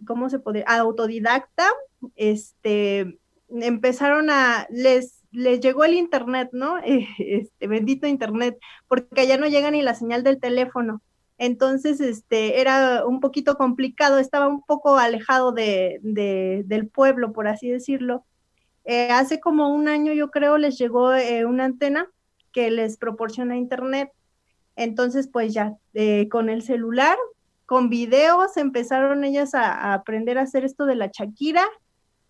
[0.07, 0.63] ¿cómo se puede?
[0.67, 1.67] Autodidacta,
[2.15, 6.77] este, empezaron a, les, les llegó el internet, ¿no?
[7.19, 11.01] Este, bendito internet, porque allá no llega ni la señal del teléfono
[11.43, 17.69] entonces este, era un poquito complicado, estaba un poco alejado de, del pueblo, por así
[17.69, 18.25] decirlo.
[18.85, 22.07] Eh, hace como un año, yo creo, les llegó eh, una antena
[22.53, 24.13] que les proporciona internet.
[24.77, 27.19] Entonces, pues ya, eh, con el celular,
[27.67, 31.65] con videos, empezaron ellas a, aprender a hacer esto de la Shakira.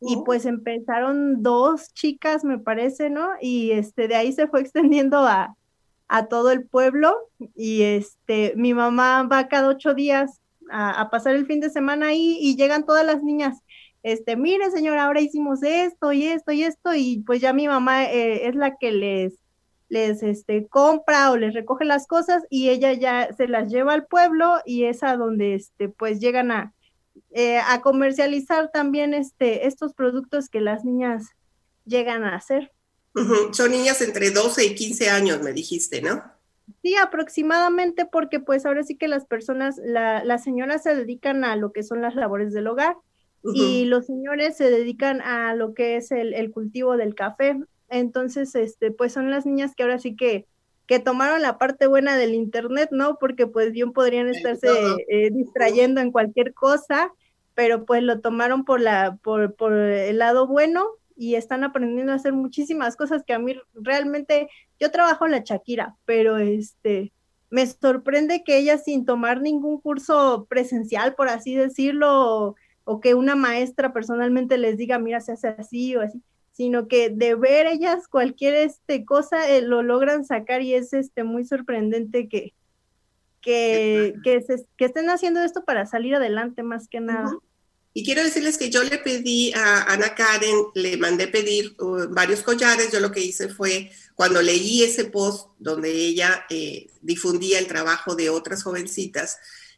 [0.01, 0.25] Y oh.
[0.25, 3.29] pues empezaron dos chicas, me parece, ¿no?
[3.43, 5.55] Y este, de ahí se fue extendiendo a,
[6.13, 7.17] a todo el pueblo
[7.57, 12.37] y este, mi mamá va cada ocho días a, pasar el fin de semana ahí
[12.39, 13.63] y llegan todas las niñas,
[14.03, 18.05] este, mire señora, ahora hicimos esto y esto y esto y pues ya mi mamá
[18.05, 19.39] eh, es la que les,
[19.89, 24.05] les este, compra o les recoge las cosas y ella ya se las lleva al
[24.05, 26.75] pueblo y es a donde este, pues llegan a,
[27.31, 31.31] eh, a comercializar también este, estos productos que las niñas
[31.87, 32.71] llegan a hacer.
[33.53, 36.23] Son niñas entre 12 y 15 años, me dijiste, ¿no?
[36.83, 41.57] Sí, aproximadamente porque pues ahora sí que las personas, la, las señoras se dedican a
[41.57, 42.97] lo que son las labores del hogar
[43.55, 47.59] y los señores se dedican a lo que es el, cultivo del café.
[47.89, 50.47] Entonces, este, pues son las niñas que ahora sí que
[50.87, 53.17] que tomaron la parte buena del internet, ¿no?
[53.19, 54.69] Porque pues bien podrían estarse
[55.09, 57.13] eh, distrayendo en cualquier cosa,
[57.55, 62.17] pero pues lo tomaron por la, por, por el lado bueno y están aprendiendo a
[62.17, 64.49] hacer muchísimas cosas que a mí realmente,
[64.79, 67.13] yo trabajo la Shakira, pero este,
[67.51, 73.37] me sorprende que ella sin tomar ningún curso presencial, por así decirlo, o, que una
[73.37, 76.23] maestra personalmente les diga, mira, se hace así o así,
[76.53, 81.25] sino que de ver ellas cualquier este cosa eh, lo logran sacar y es este
[81.25, 82.55] muy sorprendente que,
[83.41, 84.45] que, que,
[84.77, 87.33] que estén haciendo esto para salir adelante más que nada.
[87.95, 92.43] Y quiero decirles que yo le pedí a Ana Karen, le mandé pedir uh, varios
[92.43, 92.91] collares.
[92.91, 98.15] Yo lo que hice fue, cuando leí ese post donde ella eh, difundía el trabajo
[98.15, 99.37] de otras jovencitas,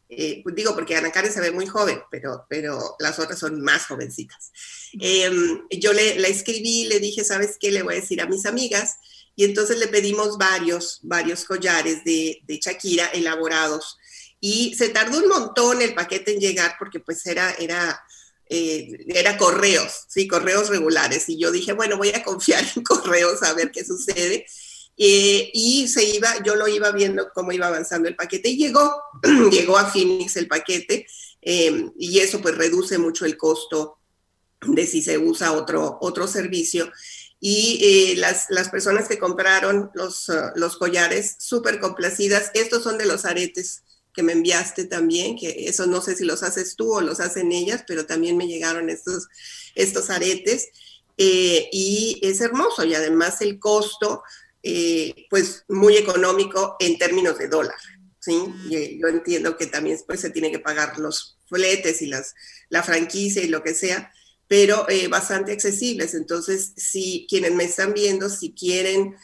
[0.08, 3.86] eh, digo porque Ana Karen se ve muy joven, pero, pero las otras son más
[3.86, 4.52] jovencitas.
[5.00, 7.72] Em, yo le, la escribí, le dije, ¿sabes qué?
[7.72, 8.96] Le voy a decir a mis amigas.
[9.34, 13.98] Y entonces le pedimos varios, varios collares de, de Shakira elaborados
[14.46, 18.04] y se tardó un montón el paquete en llegar porque pues era, era,
[18.46, 21.30] eh, era correos, sí, correos regulares.
[21.30, 24.44] Y yo dije, bueno, voy a confiar en correos a ver qué sucede.
[24.98, 28.94] Eh, y se iba, yo lo iba viendo cómo iba avanzando el paquete y llegó,
[29.50, 31.06] llegó a Phoenix el paquete
[31.40, 33.96] eh, y eso pues reduce mucho el costo
[34.60, 36.92] de si se usa otro, otro servicio.
[37.40, 43.24] Y las, las, personas que compraron los, los collares, súper complacidas, estos son de los
[43.24, 47.18] aretes que me enviaste también, que eso no sé si los haces tú o los
[47.18, 49.26] hacen ellas, pero también me llegaron estos,
[49.74, 50.68] estos aretes.
[51.18, 54.22] Eh, y es hermoso y además el costo,
[54.62, 57.76] eh, pues muy económico en términos de dólar.
[58.20, 58.38] ¿sí?
[58.98, 62.34] yo entiendo que también pues, se tiene que pagar los fletes y las,
[62.70, 64.10] la franquicia y lo que sea,
[64.48, 66.14] pero eh, bastante accesibles.
[66.14, 69.16] Entonces, si quienes me están viendo, si quieren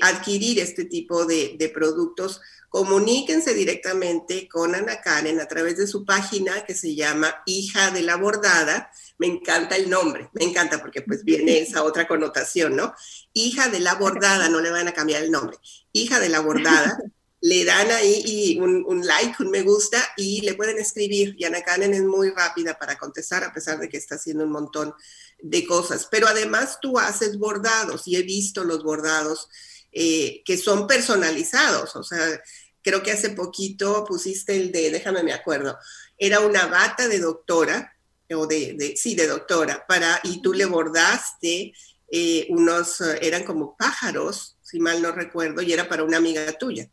[0.00, 2.40] adquirir este tipo de, de productos,
[2.72, 8.00] comuníquense directamente con Ana Karen a través de su página que se llama Hija de
[8.00, 8.90] la Bordada.
[9.18, 12.94] Me encanta el nombre, me encanta porque pues viene esa otra connotación, ¿no?
[13.34, 15.58] Hija de la Bordada, no le van a cambiar el nombre.
[15.92, 16.98] Hija de la Bordada.
[17.44, 21.34] le dan ahí un, un, like, un me gusta y le pueden escribir.
[21.36, 24.52] Y Ana Karen es muy rápida para contestar a pesar de que está haciendo un
[24.52, 24.94] montón
[25.42, 26.08] de cosas.
[26.10, 29.48] Pero además tú haces bordados y he visto los bordados
[29.94, 31.96] eh, que son personalizados.
[31.96, 32.40] O sea,
[32.82, 35.78] creo que hace poquito pusiste el de, déjame me acuerdo,
[36.18, 37.96] era una bata de doctora,
[38.34, 41.72] o de, sí, de doctora, para, y tú le bordaste
[42.10, 46.90] eh, unos, eran como pájaros, si mal no recuerdo, y era para una amiga tuya.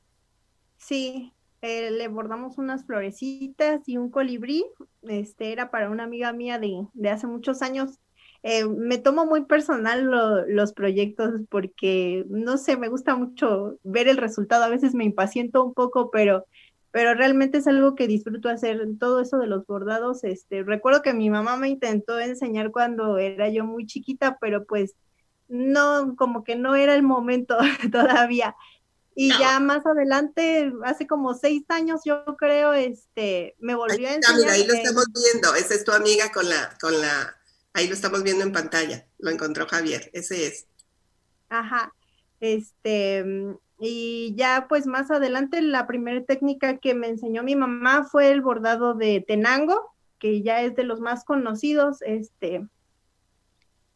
[0.77, 4.65] Sí, eh, le bordamos unas florecitas y un colibrí,
[5.03, 7.99] este era para una amiga mía de, de hace muchos años
[8.41, 10.09] eh, me tomo muy personal
[10.47, 14.63] los proyectos porque, no sé, me gusta mucho ver el resultado.
[14.63, 16.45] A veces me impaciento un poco, pero,
[16.91, 18.81] pero realmente es algo que disfruto hacer.
[18.97, 23.49] Todo eso de los bordados, este, recuerdo que mi mamá me intentó enseñar cuando era
[23.49, 24.95] yo muy chiquita, pero pues
[25.49, 27.57] no, como que no era el momento
[27.91, 28.55] todavía.
[29.15, 34.39] Y ya más adelante, hace como seis años, yo creo, este, me volvió a enseñar.
[34.39, 35.53] Mira, ahí lo estamos viendo.
[35.55, 37.38] Esa es tu amiga con la, con la
[37.73, 40.67] Ahí lo estamos viendo en pantalla, lo encontró Javier, ese es.
[41.49, 41.93] Ajá,
[42.39, 43.23] este,
[43.79, 48.41] y ya pues más adelante la primera técnica que me enseñó mi mamá fue el
[48.41, 52.67] bordado de tenango, que ya es de los más conocidos, este,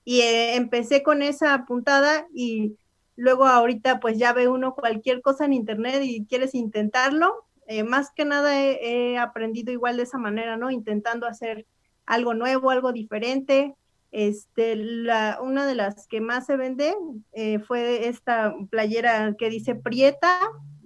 [0.06, 2.78] y eh, empecé con esa puntada y
[3.16, 8.12] luego ahorita pues ya ve uno cualquier cosa en internet y quieres intentarlo, eh, más
[8.12, 10.72] que nada he, aprendido igual de esa manera, ¿no?
[10.72, 11.66] Intentando hacer
[12.06, 13.76] algo nuevo, algo diferente.
[14.12, 16.94] Este, la, una de las que más se vende
[17.34, 20.40] eh, fue esta playera que dice Prieta,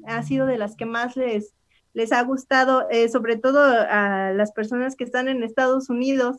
[0.06, 1.54] ha sido de las que más les,
[1.94, 6.38] les ha gustado, eh, sobre todo a las personas que están en Estados Unidos.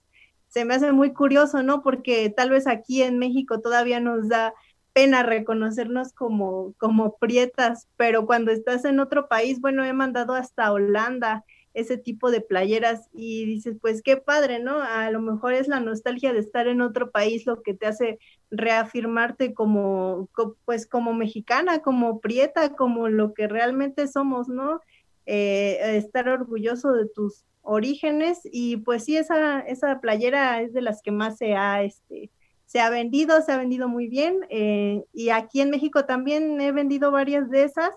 [0.48, 1.82] Se me hace muy curioso, ¿no?
[1.82, 4.54] Porque tal vez aquí en México todavía nos da
[4.94, 10.72] pena reconocernos como, como prietas, pero cuando estás en otro país, bueno, he mandado hasta
[10.72, 11.44] Holanda,
[11.78, 14.82] ese tipo de playeras y dices, pues qué padre, ¿no?
[14.82, 18.18] A lo mejor es la nostalgia de estar en otro país lo que te hace
[18.50, 20.28] reafirmarte como,
[20.64, 24.80] pues como mexicana, como prieta, como lo que realmente somos, ¿no?
[25.26, 31.02] Eh, estar orgulloso de tus orígenes y pues sí, esa, esa playera es de las
[31.02, 32.30] que más se ha, este,
[32.66, 36.72] se ha vendido, se ha vendido muy bien eh, y aquí en México también he
[36.72, 37.90] vendido varias de esas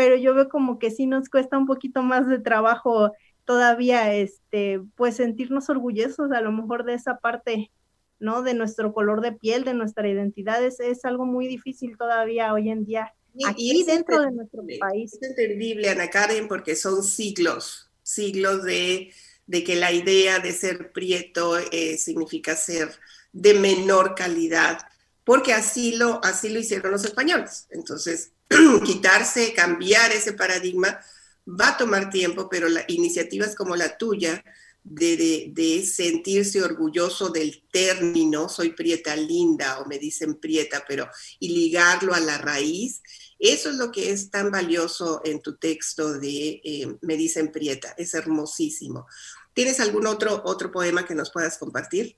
[0.00, 3.12] pero yo veo como que sí nos cuesta un poquito más de trabajo
[3.44, 7.70] todavía, este, pues sentirnos orgullosos a lo mejor de esa parte,
[8.18, 8.40] ¿no?
[8.40, 12.70] De nuestro color de piel, de nuestra identidad, es, es algo muy difícil todavía hoy
[12.70, 13.12] en día
[13.46, 15.12] aquí dentro de nuestro país.
[15.12, 19.12] Es entendible, Ana Karen, porque son siglos, siglos de,
[19.50, 22.88] que la idea de ser prieto eh, significa ser
[23.34, 24.78] de menor calidad,
[25.24, 27.66] porque así lo, así lo hicieron los españoles.
[27.68, 28.32] Entonces,
[28.84, 31.00] quitarse, cambiar ese paradigma
[31.46, 34.44] va a tomar tiempo, pero la, iniciativas como la tuya,
[34.82, 42.14] de, sentirse orgulloso del término, soy prieta linda o me dicen prieta, pero y ligarlo
[42.14, 43.02] a la raíz,
[43.38, 47.94] eso es lo que es tan valioso en tu texto de eh, Me dicen prieta,
[47.96, 49.06] es hermosísimo.
[49.54, 52.16] ¿Tienes algún otro, otro poema que nos puedas compartir?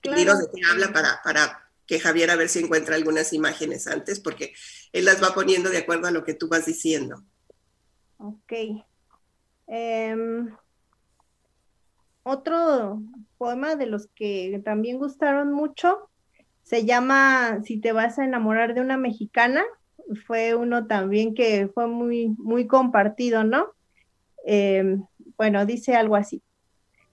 [0.00, 0.38] Claro.
[0.38, 4.52] de qué habla para, para que Javier a ver si encuentra algunas imágenes antes, porque
[4.92, 7.22] él las va poniendo de acuerdo a lo que tú vas diciendo.
[8.18, 8.52] Ok.
[9.66, 10.54] Em,
[12.22, 13.02] otro
[13.38, 16.10] poema de los que también gustaron mucho
[16.62, 19.62] se llama Si te vas a enamorar de una mexicana.
[20.26, 23.68] Fue uno también que fue muy, muy compartido, ¿no?
[24.44, 25.04] Em,
[25.36, 26.42] bueno, dice algo así.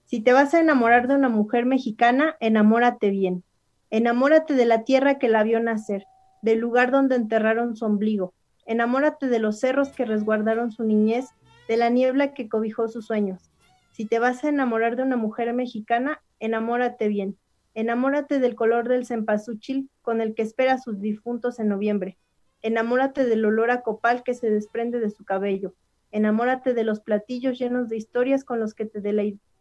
[0.06, 3.44] Si te vas a enamorar de una mujer mexicana, enamórate bien.
[3.92, 6.06] Enamórate de la tierra que la vio nacer,
[6.42, 8.34] del lugar donde enterraron su ombligo.
[8.66, 11.28] Enamórate de los cerros que resguardaron su niñez,
[11.68, 13.52] de la niebla que cobijó sus sueños.
[13.92, 17.38] Si te vas a enamorar de una mujer mexicana, enamórate bien.
[17.74, 22.18] Enamórate del color del cempasúchil con el que espera a sus difuntos en noviembre.
[22.62, 25.74] Enamórate del olor a copal que se desprende de su cabello.
[26.12, 29.02] Enamórate de los platillos llenos de historias con los que te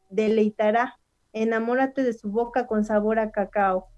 [0.09, 0.99] deleitará.
[1.33, 3.89] Enamórate de su boca con sabor a cacao.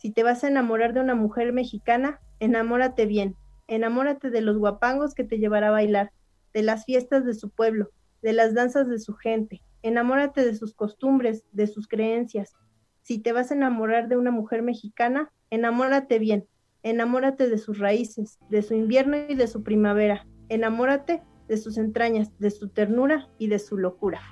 [0.00, 3.36] Si te vas a enamorar de una mujer mexicana, enamórate bien.
[3.66, 6.10] Enamórate de los guapangos que te llevará a bailar,
[6.54, 7.90] de las fiestas de su pueblo,
[8.22, 12.54] de las danzas de su gente, enamórate de sus costumbres, de sus creencias.
[13.02, 16.46] Si te vas a enamorar de una mujer mexicana, enamórate bien,
[16.82, 22.30] enamórate de sus raíces, de su invierno y de su primavera, enamórate de sus entrañas,
[22.38, 24.22] de su ternura y de su locura.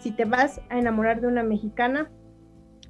[0.00, 2.10] Si te vas a enamorar de una mexicana,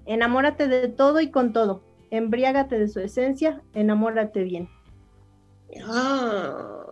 [0.07, 4.69] enamórate de todo y con todo, embriágate de su esencia, enamórate bien.
[5.83, 6.87] Ah,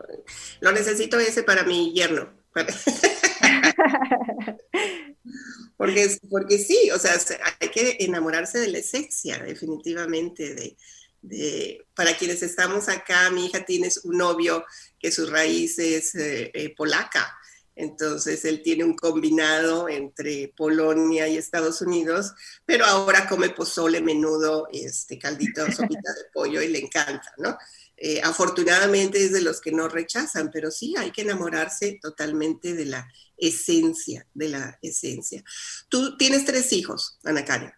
[0.61, 2.31] lo necesito ese para mi yerno.
[5.77, 7.13] porque, porque sí, o sea,
[7.61, 10.77] hay que enamorarse de la esencia, definitivamente,
[11.23, 14.65] de, para quienes estamos acá, mi hija tiene un novio
[14.99, 17.39] que su raíz es eh, eh, polaca,
[17.75, 22.33] entonces él tiene un combinado entre Polonia y Estados Unidos,
[22.67, 27.57] pero ahora come pozole, menudo, este caldito, sopita de pollo y le encanta, ¿no?
[27.97, 32.87] Eh, afortunadamente es de los que no rechazan, pero sí hay que enamorarse totalmente de
[32.87, 35.45] la esencia, de la esencia.
[35.89, 37.73] Tú tienes tres hijos, Ana Karen.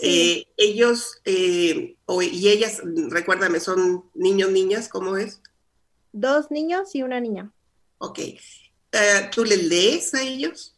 [0.00, 1.96] Eh, ellos eh,
[2.32, 2.80] y ellas,
[3.10, 5.40] recuérdame, son niños, niñas, ¿cómo es?
[6.12, 7.52] Dos niños y una niña.
[7.98, 8.20] Ok.
[9.34, 10.76] ¿Tú les lees a ellos?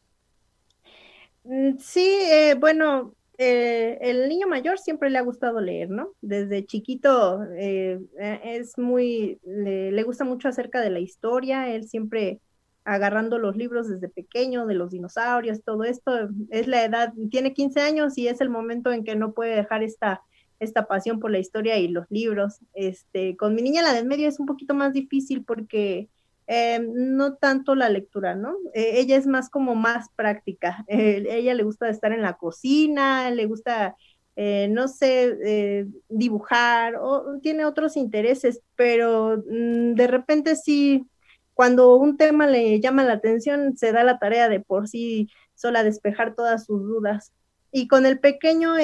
[1.44, 2.18] Mm, sí,
[2.58, 6.12] bueno, eh, el niño mayor siempre le ha gustado leer, ¿no?
[6.22, 12.40] Desde chiquito eh, eh, es muy, le, gusta mucho acerca de la historia, él siempre
[12.84, 17.80] agarrando los libros desde pequeño, de los dinosaurios, todo esto, es la edad, tiene 15
[17.80, 20.22] años y es el momento en que no puede dejar esta,
[20.60, 22.60] esta pasión por la historia y los libros.
[22.74, 26.08] Este, con mi niña la del medio es un poquito más difícil porque
[26.48, 28.56] eh, no tanto la lectura, ¿no?
[28.72, 30.84] Eh, ella es más como más práctica.
[30.88, 33.96] Eh, ella le gusta estar en la cocina, le gusta,
[34.36, 41.06] no sé, dibujar, o tiene otros intereses, pero mm, de repente sí,
[41.54, 45.82] cuando un tema le llama la atención, se da la tarea de por sí sola
[45.84, 47.32] despejar todas sus dudas.
[47.72, 48.74] Y con el pequeño,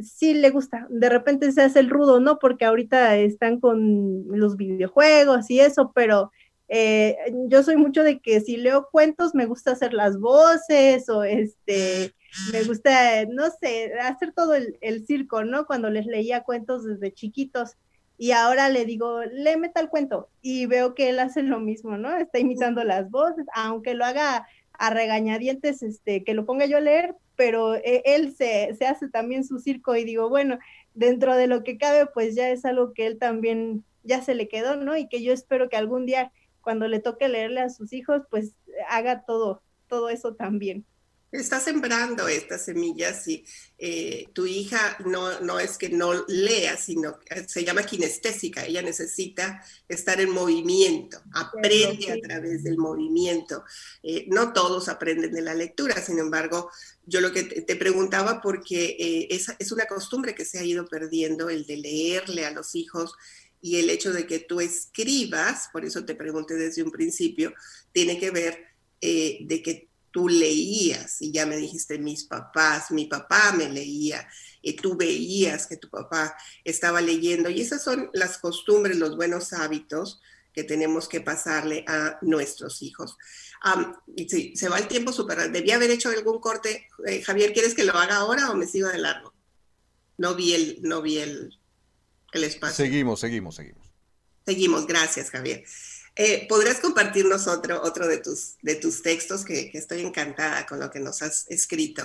[0.00, 0.86] sí le gusta.
[0.90, 2.38] De repente se hace el rudo, ¿no?
[2.38, 6.30] Porque ahorita están con los videojuegos y eso, pero
[6.74, 7.18] eh,
[7.48, 12.14] yo soy mucho de que si leo cuentos me gusta hacer las voces o este,
[12.50, 15.66] me gusta, no sé, hacer todo el, circo, ¿no?
[15.66, 17.72] Cuando les leía cuentos desde chiquitos
[18.16, 22.16] y ahora le digo, léeme tal cuento y veo que él hace lo mismo, ¿no?
[22.16, 26.80] Está imitando las voces, aunque lo haga a regañadientes, este, que lo ponga yo a
[26.80, 30.58] leer, pero eh, él se, se hace también su circo y digo, bueno,
[30.94, 34.48] dentro de lo que cabe, pues ya es algo que él también ya se le
[34.48, 34.96] quedó, ¿no?
[34.96, 36.32] Y que yo espero que algún día
[36.62, 38.54] cuando le toque leerle a sus hijos, pues
[38.88, 40.86] haga todo, todo eso también.
[41.32, 43.42] Está sembrando estas semillas y
[43.78, 48.66] eh, tu hija no, no es que no lea, sino que se llama kinestésica.
[48.66, 53.64] Ella necesita estar en movimiento, aprende a través del movimiento.
[54.02, 56.70] Eh, no todos aprenden de la lectura, sin embargo,
[57.06, 60.84] yo lo que te, preguntaba porque eh, es, es una costumbre que se ha ido
[60.84, 63.14] perdiendo, el de leerle a los hijos
[63.62, 67.54] y el hecho de que tú escribas, por eso te pregunté desde un principio,
[67.92, 68.58] tiene que ver
[69.00, 74.28] eh, de que tú leías, y ya me dijiste mis papás, mi papá me leía,
[74.60, 79.52] y tú veías que tu papá estaba leyendo, y esas son las costumbres, los buenos
[79.52, 80.20] hábitos
[80.52, 83.16] que tenemos que pasarle a nuestros hijos.
[84.28, 85.50] sí, se va el tiempo súper.
[85.50, 86.88] Debía haber hecho algún corte.
[87.06, 89.32] Eh, Javier, ¿quieres que lo haga ahora o me sigo de largo?
[90.18, 91.58] No vi el, no vi el,
[92.32, 92.84] el espacio.
[92.84, 93.92] Seguimos, seguimos, seguimos.
[94.44, 95.64] Seguimos, gracias, Javier.
[96.16, 100.90] Eh, ¿Podrías compartirnos otro, otro de, tus, de tus textos que, estoy encantada con lo
[100.90, 102.02] que nos has escrito?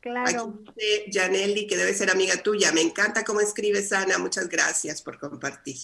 [0.00, 0.62] Claro.
[0.68, 2.72] Aquí Janelli, que debe ser amiga tuya.
[2.72, 4.18] Me encanta cómo escribes, Ana.
[4.18, 5.76] Muchas gracias por compartir.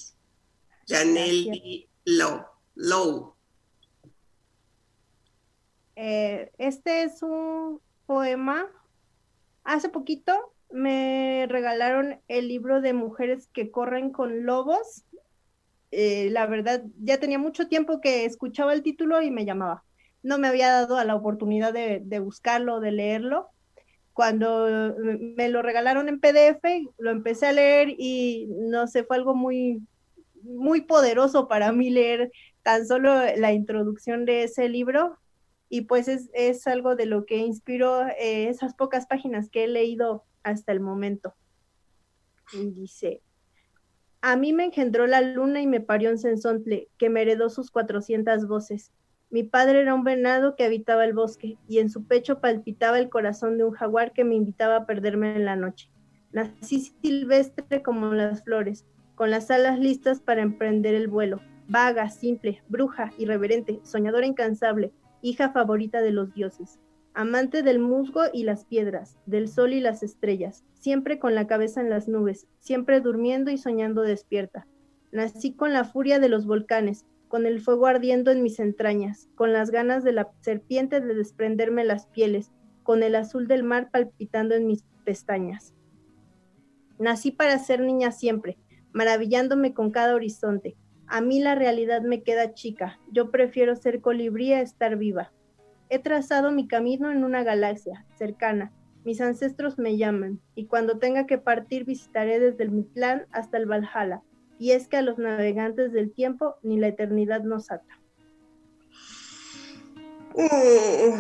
[0.89, 2.45] Janelli Low.
[2.75, 3.35] Low.
[5.95, 8.67] Eh, este es un poema.
[9.65, 15.05] Hace poquito me regalaron el libro de mujeres que corren con lobos.
[15.91, 19.85] Eh, la verdad, ya tenía mucho tiempo que escuchaba el título y me llamaba.
[20.23, 23.49] No me había dado a la oportunidad de, buscarlo, de leerlo.
[24.13, 24.97] Cuando
[25.37, 26.65] me lo regalaron en PDF,
[26.99, 29.81] lo empecé a leer y no sé, fue algo muy,
[30.43, 35.17] muy poderoso para mí leer tan solo la introducción de ese libro
[35.69, 40.25] y pues es, algo de lo que inspiró eh, esas pocas páginas que he leído
[40.49, 41.35] hasta el momento.
[42.53, 43.23] Y dice,
[44.21, 47.71] a mí me engendró la luna y me parió un sensontle que me heredó sus
[47.71, 48.93] cuatrocientas voces.
[49.31, 53.11] Mi padre era un venado que habitaba el bosque y en su pecho palpitaba el
[53.11, 55.91] corazón de un jaguar que me invitaba a perderme en la noche.
[56.33, 61.41] Nací silvestre como las flores, con las alas listas para emprender el vuelo.
[61.69, 66.81] Vaga, simple, bruja, irreverente, soñadora incansable, hija favorita de los dioses
[67.19, 71.81] amante del musgo y las piedras, del sol y las estrellas, siempre con la cabeza
[71.81, 74.69] en las nubes, siempre durmiendo y soñando despierta.
[75.11, 79.53] Nací con la furia de los volcanes, con el fuego ardiendo en mis entrañas, con
[79.53, 82.53] las ganas de la serpiente de desprenderme las pieles,
[82.85, 85.75] con el azul del mar palpitando en mis pestañas.
[87.01, 88.59] Nací para ser niña siempre,
[88.93, 90.77] maravillándome con cada horizonte.
[91.09, 95.33] A mí la realidad me queda chica, yo prefiero ser colibrí a estar viva.
[95.91, 98.73] He trazado mi camino en una galaxia cercana.
[99.05, 103.67] Mis ancestros me llaman, y cuando tenga que partir visitaré desde el Mitlán hasta el
[103.67, 104.23] Valhalla.
[104.59, 107.99] Y es que a los navegantes del tiempo ni la eternidad nos ata.
[110.35, 111.19] Mm.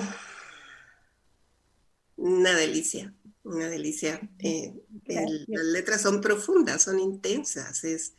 [2.17, 4.21] una delicia, una delicia.
[4.39, 4.75] Eh,
[5.07, 8.15] las letras son profundas, son intensas, es,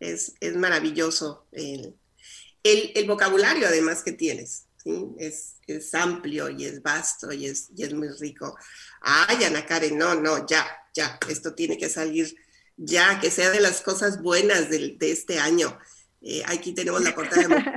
[0.00, 1.96] es, maravilloso el,
[2.62, 4.65] el vocabulario además que tienes.
[5.18, 8.56] Es, es, amplio y es vasto y es, y es muy rico.
[9.00, 10.64] Ay, Ana Karen, no, no, ya,
[10.94, 12.36] ya, esto tiene que salir
[12.76, 15.78] ya, que sea de las cosas buenas de, de este año.
[16.20, 17.76] Eh, aquí tenemos la portada de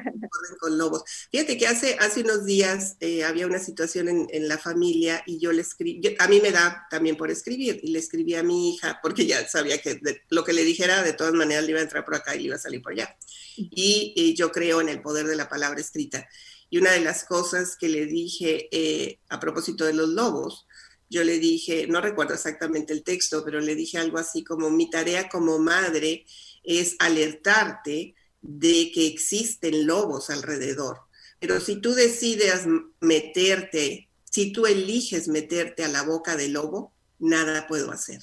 [0.60, 1.04] con Lobos.
[1.32, 5.40] Fíjate que hace, hace unos días eh, había una situación en, en, la familia y
[5.40, 8.74] yo le escribí, a mí me da también por escribir y le escribí a mi
[8.74, 10.00] hija porque ya sabía que
[10.30, 12.46] lo que le dijera de todas maneras le iba a entrar por acá y le
[12.46, 13.16] iba a salir por allá.
[13.56, 16.28] Y, y yo creo en el poder de la palabra escrita.
[16.70, 20.68] Y una de las cosas que le dije eh, a propósito de los lobos,
[21.10, 24.90] yo le dije, no recuerdo exactamente el texto, pero le dije algo así como, mi
[24.90, 26.26] tarea como madre
[26.64, 31.00] es alertarte de que existen lobos alrededor.
[31.40, 32.66] Pero si tú decides
[33.00, 38.22] meterte, si tú eliges meterte a la boca del lobo, nada puedo hacer.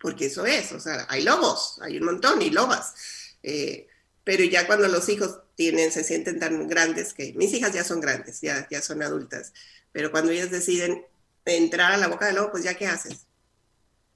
[0.00, 2.94] Porque eso es, o sea, hay lobos, hay un montón y lobas.
[3.42, 3.86] Eh,
[4.24, 8.00] pero ya cuando los hijos tienen, se sienten tan grandes que mis hijas ya son
[8.00, 9.52] grandes, ya, ya son adultas,
[9.90, 11.04] pero cuando ellas deciden
[11.44, 13.26] entrar a la boca del lobo, pues ya qué haces.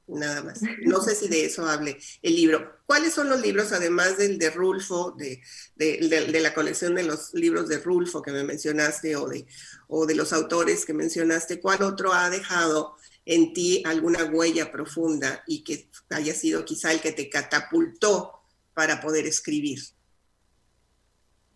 [0.06, 0.60] Nada más.
[0.84, 2.76] No sé si de eso hable el libro.
[2.86, 5.42] ¿Cuáles son los libros, además del de Rulfo, de,
[5.74, 9.44] de, la colección de los libros de Rulfo que me mencionaste, o de,
[9.88, 15.42] o de los autores que mencionaste, cuál otro ha dejado en ti alguna huella profunda
[15.48, 19.80] y que haya sido quizá el que te catapultó para poder escribir?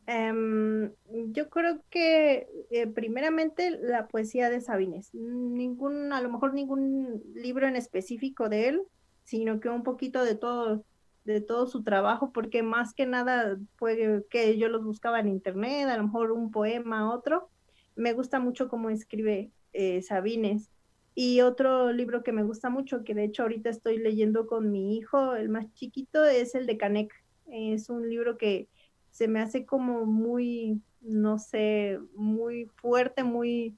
[0.07, 0.93] Em,
[1.33, 5.13] yo creo que eh, primeramente la poesía de Sabines.
[5.15, 8.83] Ningún, a lo mejor ningún libro en específico de él,
[9.25, 10.85] sino que un poquito de todo,
[11.25, 15.89] de todo su trabajo, porque más que nada fue que yo los buscaba en internet,
[15.89, 17.51] a lo mejor un poema, otro.
[17.97, 20.71] Me gusta mucho cómo escribe eh, Sabines.
[21.17, 24.97] Y otro libro que me gusta mucho, que de hecho ahorita estoy leyendo con mi
[24.97, 27.13] hijo, el más chiquito, es el de Canek.
[27.47, 28.69] Es un libro que
[29.17, 33.77] se me hace como muy, no sé, muy fuerte, muy...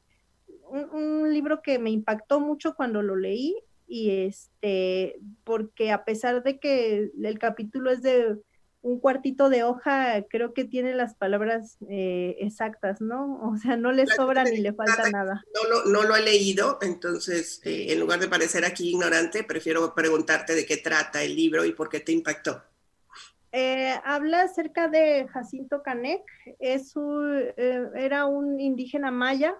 [0.70, 6.58] Un, libro que me impactó mucho cuando lo leí y este, porque a pesar de
[6.58, 8.36] que el capítulo es de
[8.82, 13.40] un cuartito de hoja, creo que tiene las palabras eh, exactas, ¿no?
[13.42, 15.42] O sea, no le sobra ni le falta nada.
[15.54, 19.94] No lo, no lo he leído, entonces, eh, en lugar de parecer aquí ignorante, prefiero
[19.94, 22.62] preguntarte de qué trata el libro y por qué te impactó.
[23.52, 26.22] Eh, habla acerca de Jacinto Canek,
[26.58, 26.94] es
[27.94, 29.54] era un indígena maya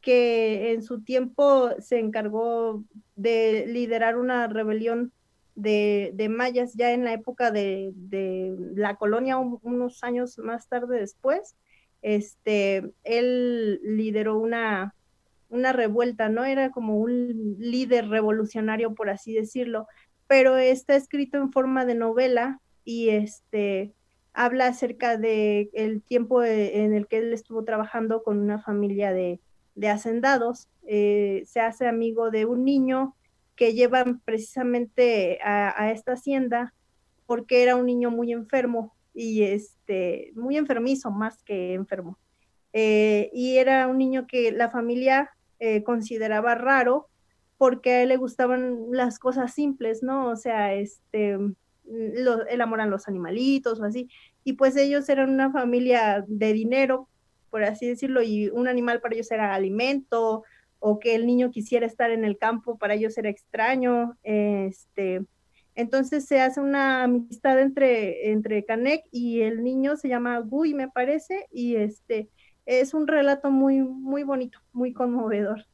[0.00, 2.82] que en su tiempo se encargó
[3.16, 5.12] de liderar una rebelión
[5.54, 7.92] de, mayas ya en la época de,
[8.74, 11.56] la colonia, unos años más tarde después.
[12.02, 14.94] Este, él lideró una,
[15.50, 16.46] una revuelta, ¿no?
[16.46, 19.86] Era como un líder revolucionario, por así decirlo,
[20.26, 23.92] pero está escrito en forma de novela y este
[24.32, 29.40] habla acerca de el tiempo en el que él estuvo trabajando con una familia de,
[29.74, 33.16] de hacendados, eh, se hace amigo de un niño
[33.56, 36.74] que llevan precisamente a, esta hacienda
[37.26, 42.18] porque era un niño muy enfermo y este, muy enfermizo más que enfermo.
[42.72, 47.08] Eh, y era un niño que la familia eh, consideraba raro
[47.58, 50.28] porque a él le gustaban las cosas simples, ¿no?
[50.28, 51.36] O sea, este,
[51.90, 54.08] lo, él amor los animalitos o así.
[54.44, 57.08] Y pues ellos eran una familia de dinero,
[57.50, 60.44] por así decirlo, y un animal para ellos era alimento,
[60.78, 64.16] o que el niño quisiera estar en el campo, para ellos era extraño.
[64.22, 65.20] Este,
[65.74, 70.88] entonces se hace una amistad entre, entre Canek y el niño, se llama Gui, me
[70.88, 72.28] parece, y este,
[72.66, 75.66] es un relato muy, muy bonito, muy conmovedor.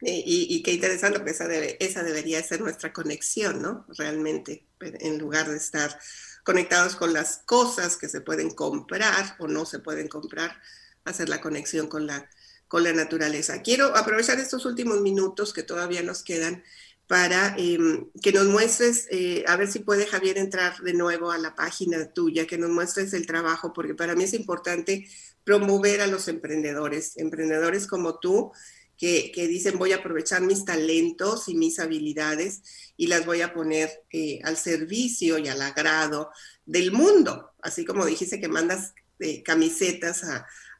[0.00, 3.84] Y, y, qué interesante, porque esa, esa debería ser nuestra conexión, ¿no?
[3.96, 5.98] Realmente, en lugar de estar
[6.44, 10.56] conectados con las cosas que se pueden comprar o no se pueden comprar,
[11.04, 12.30] hacer la conexión con la,
[12.68, 13.60] con la naturaleza.
[13.62, 16.62] Quiero aprovechar estos últimos minutos que todavía nos quedan
[17.08, 21.38] para em, que nos muestres, eh, a ver si puede Javier entrar de nuevo a
[21.38, 25.08] la página tuya, que nos muestres el trabajo, porque para mí es importante
[25.42, 28.52] promover a los emprendedores, emprendedores como tú,
[28.98, 32.62] que, dicen voy a aprovechar mis talentos y mis habilidades
[32.96, 36.30] y las voy a poner eh, al servicio y al agrado
[36.66, 40.22] del mundo, así como dijiste que mandas eh, camisetas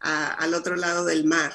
[0.01, 1.53] al otro lado del mar.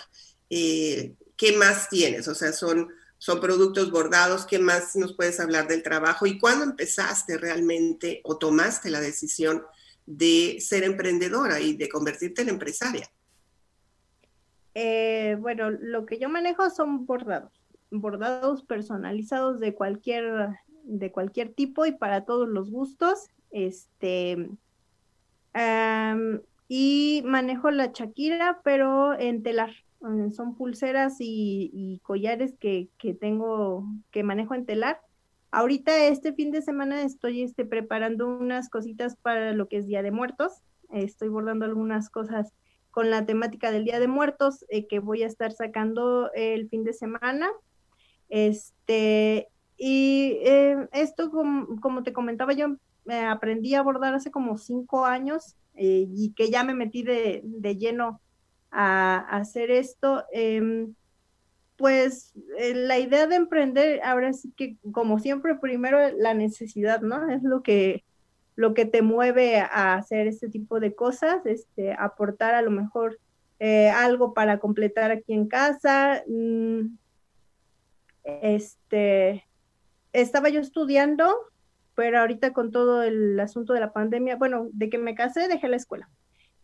[0.49, 2.29] Eh, ¿Qué más tienes?
[2.29, 4.45] O sea, son, son productos bordados.
[4.45, 6.25] ¿Qué más nos puedes hablar del trabajo?
[6.25, 9.63] ¿Y cuándo empezaste realmente o tomaste la decisión
[10.05, 13.09] de ser emprendedora y de convertirte en empresaria?
[14.75, 17.51] Eh, bueno, lo que yo manejo son bordados,
[17.91, 20.49] bordados personalizados de cualquier,
[20.83, 23.29] de cualquier tipo y para todos los gustos.
[23.51, 24.49] Este,
[26.67, 29.71] y manejo la Shakira, pero en telar.
[30.03, 34.99] Eh, son pulseras y, collares que, tengo, que manejo en telar.
[35.51, 40.01] Ahorita este fin de semana estoy este, preparando unas cositas para lo que es Día
[40.01, 40.63] de Muertos.
[40.89, 42.53] Estoy bordando algunas cosas
[42.93, 46.83] con la temática del Día de Muertos eh, que voy a estar sacando el fin
[46.83, 47.49] de semana.
[48.29, 52.77] Este, y eh, esto, como, te comentaba, yo
[53.27, 57.41] aprendí a bordar hace como cinco años eh, y que ya me metí de,
[57.77, 58.21] lleno
[58.71, 60.93] a, hacer esto, em,
[61.75, 67.29] pues eh, la idea de emprender, ahora sí que como siempre, primero la necesidad, ¿no?
[67.29, 68.03] Es lo que,
[68.55, 73.19] lo que te mueve a hacer este tipo de cosas, este, aportar a lo mejor
[73.59, 76.23] eh, algo para completar aquí en casa.
[76.27, 76.95] Mm,
[78.23, 79.45] este,
[80.11, 81.33] estaba yo estudiando
[81.95, 85.67] pero ahorita con todo el asunto de la pandemia, bueno, de que me casé, dejé
[85.67, 86.09] la escuela.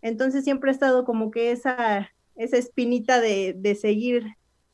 [0.02, 4.26] Entonces siempre he estado como que esa, esa espinita de, de seguir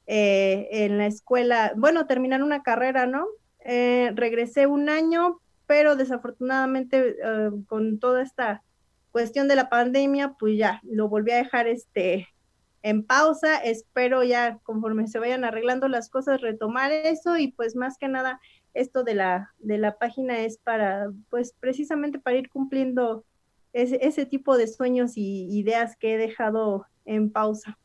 [0.08, 3.26] eh, en la escuela, bueno, terminar una carrera, ¿no?
[3.60, 8.64] Eh, regresé un año, pero desafortunadamente eh, con toda esta
[9.12, 12.28] cuestión de la pandemia, pues ya lo volví a dejar este
[12.82, 13.58] en pausa.
[13.58, 18.40] Espero ya conforme se vayan arreglando las cosas retomar eso y pues más que nada
[18.74, 23.26] esto de la, de la página es para, pues precisamente para ir cumpliendo
[23.74, 27.78] ese, ese tipo de sueños y ideas que he dejado en pausa.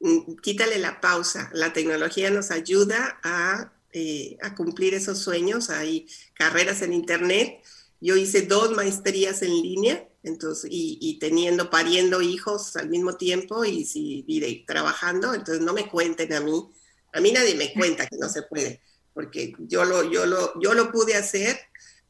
[0.00, 1.50] Mm, quítale la pausa.
[1.52, 5.70] La tecnología nos ayuda a, eh, a cumplir esos sueños.
[5.70, 7.62] Hay carreras en Internet.
[8.00, 13.64] Yo hice dos maestrías en línea, entonces, y, y teniendo, pariendo hijos al mismo tiempo
[13.64, 16.70] y, si, y trabajando, entonces no me cuenten a mí.
[17.14, 18.82] A mí nadie me cuenta que no se puede
[19.16, 21.58] porque yo lo, yo lo, yo lo pude hacer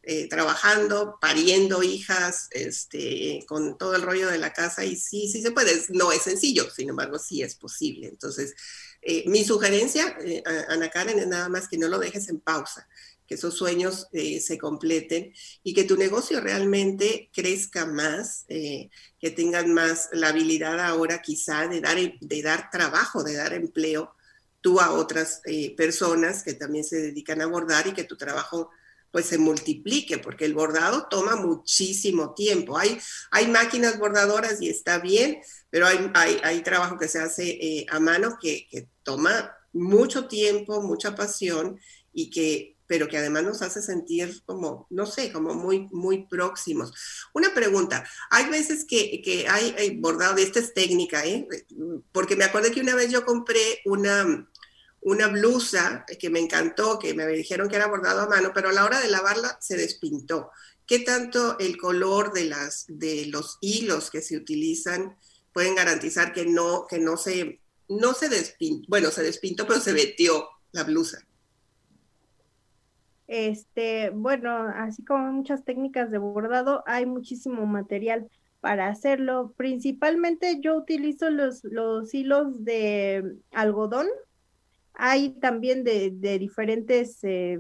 [0.03, 5.41] eh, trabajando, pariendo hijas, este, con todo el rollo de la casa y sí, sí
[5.41, 5.71] se puede.
[5.91, 8.09] No es sencillo, sin embargo, sí es posible.
[8.09, 8.57] Entonces,
[9.07, 12.89] eh, mi sugerencia, eh, Ana Karen, es nada más que no lo dejes en pausa,
[13.27, 15.33] que esos sueños se completen
[15.65, 21.81] y que tu negocio realmente crezca más, que tengan más la habilidad ahora quizá de
[21.81, 24.15] dar, de dar trabajo, de dar empleo
[24.61, 25.43] tú a otras
[25.77, 28.71] personas que también se dedican a bordar y que tu trabajo
[29.17, 32.77] pues se multiplique, porque el bordado toma muchísimo tiempo.
[32.77, 32.99] Hay,
[33.31, 35.41] hay máquinas bordadoras y está bien,
[35.71, 36.11] pero hay,
[36.43, 38.69] hay, trabajo que se hace eh, a mano que,
[39.07, 41.79] toma mucho tiempo, mucha pasión
[42.13, 46.93] y que pero que además nos hace sentir como, no sé, como muy, muy próximos.
[47.35, 51.49] Una pregunta, hay veces que, que hay, hay, bordado, esta es técnica, ¿eh?
[52.13, 54.49] porque me acuerdo que una vez yo compré una,
[55.01, 58.73] una blusa que me encantó, que me dijeron que era bordado a mano, pero a
[58.73, 60.51] la hora de lavarla se despintó.
[60.87, 65.17] ¿Qué tanto el color de, las, de los hilos que se utilizan
[65.53, 69.93] pueden garantizar que no, que no se, no se despintó, bueno, se despintó, pero se
[69.93, 71.19] vetió la blusa?
[73.27, 78.29] Este, bueno, así como muchas técnicas de bordado, hay muchísimo material
[78.61, 79.53] para hacerlo.
[79.57, 84.07] Principalmente yo utilizo los, los hilos de algodón,
[84.95, 87.59] hay también de, diferentes eh,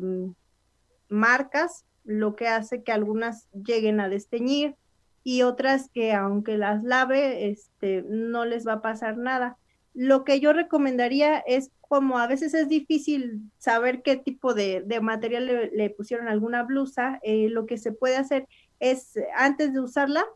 [1.09, 4.77] marcas, lo que hace que algunas lleguen a desteñir
[5.22, 9.59] y otras que aunque las lave, este, no les va a pasar nada.
[9.99, 15.70] Lo que yo recomendaría es como a veces es difícil saber qué tipo de, material
[15.72, 18.47] le, pusieron alguna blusa, eh, lo que se puede hacer
[18.78, 20.26] es antes de usarla,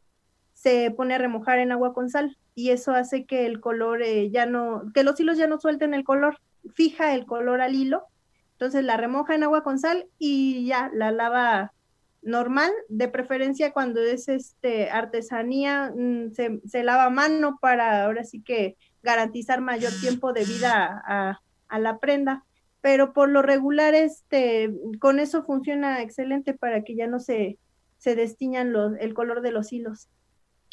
[0.55, 4.31] se pone a remojar en agua con sal y eso hace que el color eh,
[4.31, 6.39] ya no, que los hilos ya no suelten el color
[6.73, 8.05] fija el color al hilo,
[8.53, 11.75] entonces la remoja en agua con sal y ya la lava
[12.23, 18.43] normal, de preferencia cuando es este artesanía, mm, se, lava a mano para ahora sí
[18.43, 21.41] que garantizar mayor tiempo de vida a,
[21.79, 22.45] la prenda,
[22.81, 27.59] pero por lo regular este, con eso funciona excelente para que ya no se,
[27.99, 30.09] se destiñan los, el color de los hilos.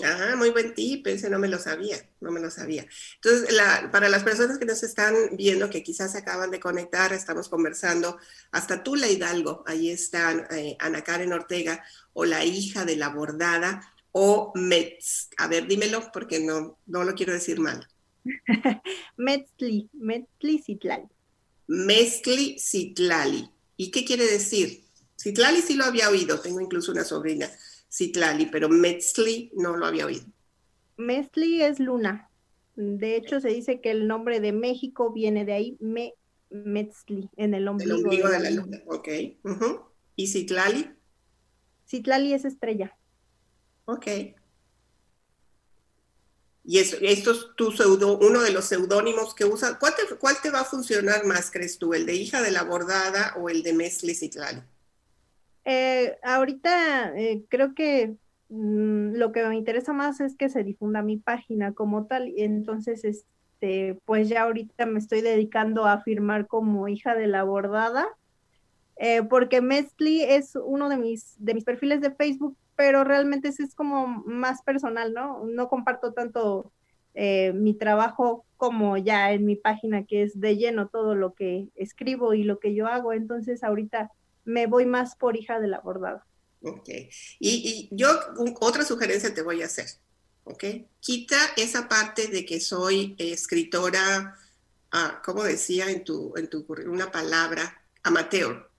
[0.03, 2.85] Ah, muy buen tip, ese no me lo sabía, no me lo sabía.
[3.15, 3.49] Entonces,
[3.91, 8.19] para las personas que nos están viendo, que quizás se acaban de conectar, estamos conversando,
[8.51, 13.91] hasta Tula Hidalgo, ahí están eh, Ana Karen Ortega, o la hija de la bordada,
[14.11, 15.29] o Metz.
[15.37, 17.87] A ver, dímelo, porque no, no lo quiero decir mal.
[19.17, 21.07] Metzli, Metzli Citlali.
[21.67, 23.49] Mezcli Citlali.
[23.75, 24.83] ¿Y qué quiere decir?
[25.19, 27.49] Citlali sí lo había oído, tengo incluso una sobrina
[27.91, 30.25] Citlali, pero Metzli no lo había oído.
[30.97, 32.29] Metzli es luna.
[32.75, 36.13] De hecho, se dice que el nombre de México viene de ahí, Me
[36.49, 38.81] Metzli, en el ombligo, de, la luna.
[38.85, 39.07] Ok.
[40.15, 40.91] ¿Y Citlali?
[41.87, 42.95] Citlali es estrella.
[43.85, 44.07] Ok.
[46.69, 49.77] Y esto es tu pseudo, uno de los seudónimos que usas.
[49.79, 51.93] ¿Cuál te, ¿Cuál te va a funcionar más, crees tú?
[51.93, 54.13] ¿El de hija de la bordada o el de Mesli?
[55.63, 58.17] Eh, ahorita eh, creo que
[58.49, 62.33] mm, lo que me interesa más es que se difunda mi página como tal.
[62.35, 68.05] Entonces, este, pues ya ahorita me estoy dedicando a firmar como hija de la bordada,
[68.97, 73.75] eh, porque Mezcli es uno de mis, de mis perfiles de Facebook, pero realmente es
[73.75, 75.43] como más personal, ¿no?
[75.45, 76.71] No comparto tanto
[77.15, 82.35] mi trabajo como ya en mi página, que es de lleno todo lo que escribo
[82.35, 83.11] y lo que yo hago.
[83.11, 84.11] Entonces, ahorita
[84.45, 86.25] me voy más por hija de la bordada.
[86.61, 86.89] Ok.
[87.39, 88.07] Y, yo
[88.59, 89.87] otra sugerencia te voy a hacer.
[90.43, 90.63] ¿Ok?
[90.99, 94.37] Quita esa parte de que soy escritora,
[94.91, 98.69] ah, como decía en tu, en tu una palabra, amateur.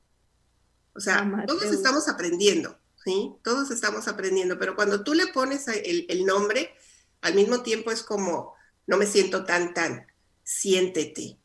[0.94, 2.77] O sea, todos estamos aprendiendo,
[3.08, 3.32] ¿sí?
[3.42, 6.74] Todos estamos aprendiendo, pero cuando tú le pones el, el nombre,
[7.22, 8.54] al mismo tiempo es como,
[8.86, 10.06] no me siento tan, tan,
[10.44, 11.38] siéntete,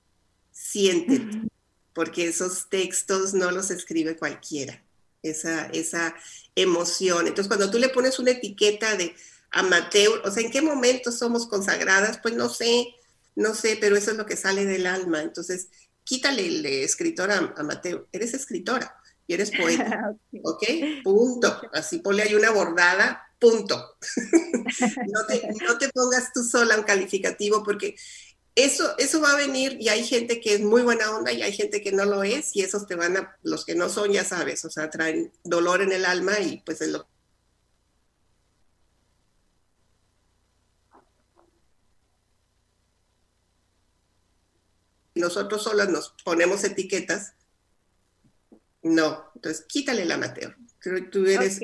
[0.52, 1.48] siéntete
[1.94, 4.84] porque esos textos no los escribe cualquiera,
[5.22, 6.16] esa, esa
[6.56, 7.28] emoción.
[7.28, 9.16] Entonces, cuando tú le pones una etiqueta de
[9.52, 12.20] amateur, o sea, ¿en qué momento somos consagradas?
[12.22, 12.88] Pues no sé,
[13.36, 15.22] no sé, pero eso es lo que sale del alma.
[15.22, 15.70] Entonces,
[16.04, 20.64] quítale el de escritora amateur, eres escritora y eres poeta, ¿ok?
[21.04, 21.62] Punto.
[21.74, 23.98] Así ponle ahí una bordada, punto.
[25.08, 27.96] no, te, no te pongas tú sola un calificativo porque
[28.56, 31.54] eso, eso va a venir y hay gente que es muy buena onda y hay
[31.54, 34.24] gente que no lo es y esos te van a, los que no son, ya
[34.24, 37.08] sabes, o sea, traen dolor en el alma y pues es lo
[45.16, 47.34] nosotros solos nos ponemos etiquetas,
[48.84, 50.56] no, entonces quítale la amateur,
[51.12, 51.62] Tú eres,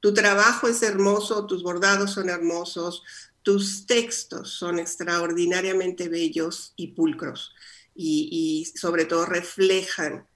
[0.00, 3.04] tu trabajo es hermoso, tus bordados son hermosos,
[3.42, 7.54] tus textos son extraordinariamente bellos y pulcros
[7.94, 10.26] y, sobre todo reflejan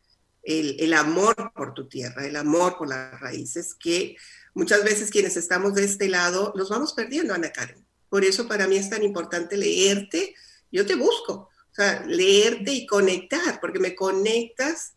[0.43, 4.17] el, amor por tu tierra, el amor por las raíces, que
[4.55, 7.85] muchas veces quienes estamos de este lado los vamos perdiendo, Ana Karen.
[8.09, 10.35] Por eso para mí es tan importante leerte,
[10.73, 14.95] yo te busco, o sea, leerte y conectar, porque me conectas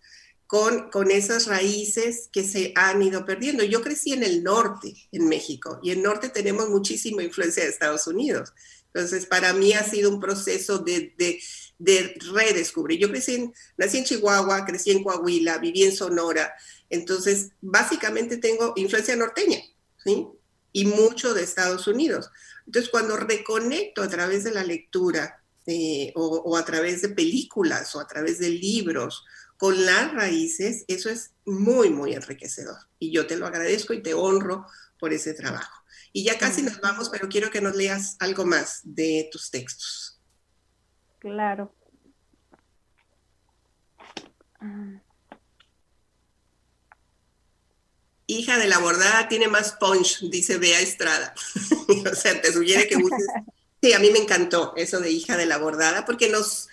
[0.54, 3.64] con, con esas raíces que se han ido perdiendo.
[3.64, 7.70] Yo crecí en el norte, en México, y en el norte tenemos muchísima influencia de
[7.70, 8.54] Estados Unidos.
[8.93, 11.41] Entonces, para mí ha sido un proceso de, de,
[11.80, 12.99] de redescubrir.
[12.99, 16.54] Yo crecí nací en Chihuahua, crecí en Coahuila, viví en Sonora.
[16.88, 19.58] Entonces, básicamente tengo influencia norteña,
[20.06, 20.28] ¿sí?
[20.72, 22.30] Y mucho de Estados Unidos.
[22.68, 27.99] Entonces, cuando reconecto a través de la lectura eh, o, a través de películas o
[27.99, 29.24] a través de libros
[29.64, 32.76] con las raíces, eso es muy, muy enriquecedor.
[32.99, 34.66] Y yo te lo agradezco y te honro
[34.99, 35.86] por ese trabajo.
[36.11, 40.20] Y ya casi nos vamos, pero quiero que nos leas algo más de tus textos.
[41.20, 41.74] Claro.
[48.28, 51.34] Hija de la bordada tiene más punch, dice Bea Estrada.
[52.11, 53.28] o sea, te sugiere que uses.
[53.82, 56.68] Sí, a mí me encantó eso de hija de la bordada, porque nos,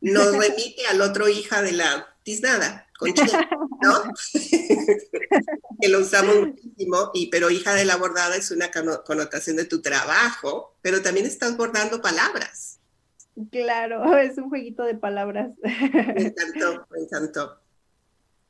[0.00, 4.12] nos remite al otro hija de la tiznada, con ¿no?
[5.80, 9.80] que lo usamos muchísimo, y, pero hija de la bordada es una connotación de tu
[9.80, 12.80] trabajo, pero también estás bordando palabras.
[13.50, 15.52] Claro, es un jueguito de palabras.
[15.62, 17.60] Me encantó, me encantó.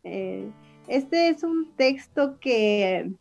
[0.02, 0.50] Eh,
[0.88, 3.12] este es un texto que,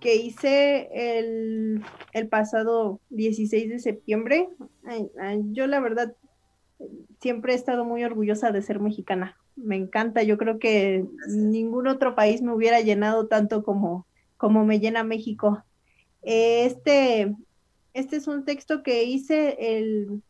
[0.00, 1.82] que hice el,
[2.12, 4.48] el, pasado 16 de septiembre.
[5.52, 6.14] yo la verdad
[7.20, 9.36] siempre he estado muy orgullosa de ser mexicana.
[9.62, 14.06] Me encanta, yo creo que ningún otro país me hubiera llenado tanto como,
[14.36, 15.62] como me llena México.
[16.22, 17.34] Este,
[17.94, 20.22] este es un texto que hice el,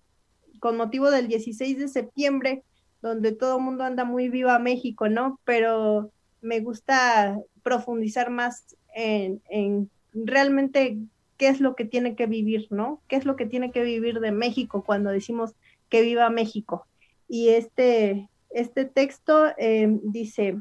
[0.59, 2.63] con motivo del 16 de septiembre,
[3.03, 5.41] donde todo el mundo anda muy viva México, ¿no?
[5.45, 6.11] Pero
[6.43, 10.99] me gusta profundizar más en, en realmente
[11.37, 13.01] qué es lo que tiene que vivir, ¿no?
[13.09, 15.55] ¿Qué es lo que tiene que vivir de México cuando decimos
[15.91, 16.87] que viva México.
[17.29, 20.57] Y este, este texto eh, dice,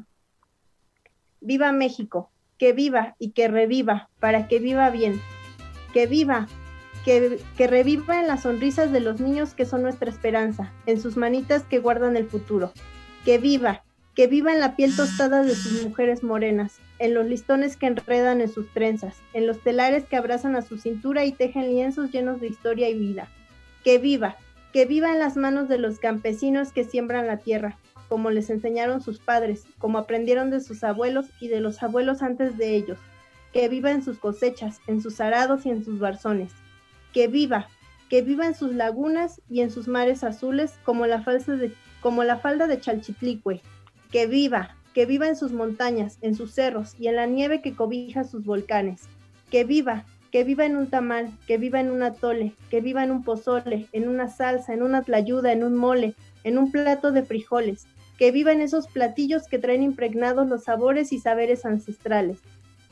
[1.40, 5.20] viva México, que viva y que reviva, para que viva bien,
[5.92, 6.46] que viva,
[7.04, 11.16] que, que, reviva en las sonrisas de los niños que son nuestra esperanza, en sus
[11.16, 12.72] manitas que guardan el futuro,
[13.24, 13.82] que viva,
[14.14, 18.40] que viva en la piel tostada de sus mujeres morenas, en los listones que enredan
[18.40, 22.40] en sus trenzas, en los telares que abrazan a su cintura y tejen lienzos llenos
[22.40, 23.28] de historia y vida,
[23.82, 24.36] que viva,
[24.72, 29.00] que viva en las manos de los campesinos que siembran la tierra, como les enseñaron
[29.00, 32.98] sus padres, como aprendieron de sus abuelos y de los abuelos antes de ellos,
[33.52, 36.52] que viva en sus cosechas, en sus arados y en sus barzones,
[37.12, 37.68] que viva,
[38.08, 43.62] que viva en sus lagunas y en sus mares azules como la, falda de Chalchitlicue,
[44.10, 47.74] que viva, que viva en sus montañas, en sus cerros y en la nieve que
[47.74, 49.02] cobija sus volcanes,
[49.50, 53.10] que viva, que viva en un tamal, que viva en un atole, que viva en
[53.10, 56.14] un pozole, en una salsa, en una tlayuda, en un mole,
[56.44, 57.86] en un plato de frijoles,
[58.18, 62.38] que viva en esos platillos que traen impregnados los sabores y saberes ancestrales,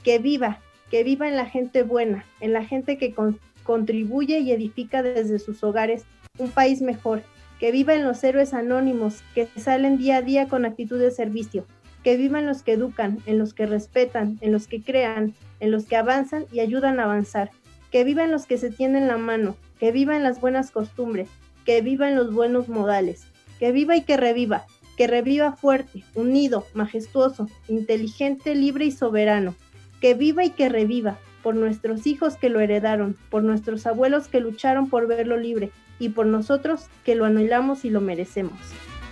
[0.02, 0.58] que viva,
[0.90, 3.14] que viva en la gente buena, en la gente que
[3.62, 6.04] contribuye y edifica desde sus hogares
[6.38, 7.22] un país mejor,
[7.60, 11.66] que viva en los héroes anónimos que salen día a día con actitud de servicio,
[12.02, 15.84] que vivan los que educan, en los que respetan, en los que crean, en los
[15.86, 17.50] que avanzan y ayudan a avanzar,
[17.90, 21.28] que vivan los que se tienden la mano, que vivan las buenas costumbres,
[21.64, 23.26] que vivan los buenos modales,
[23.58, 29.54] que viva y que reviva, que reviva fuerte, unido, majestuoso, inteligente, libre y soberano,
[30.00, 34.40] que viva y que reviva, por nuestros hijos que lo heredaron, por nuestros abuelos que
[34.40, 38.58] lucharon por verlo libre y por nosotros que lo anhelamos y lo merecemos.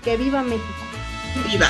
[0.05, 0.67] Que viva México.
[1.51, 1.69] Viva.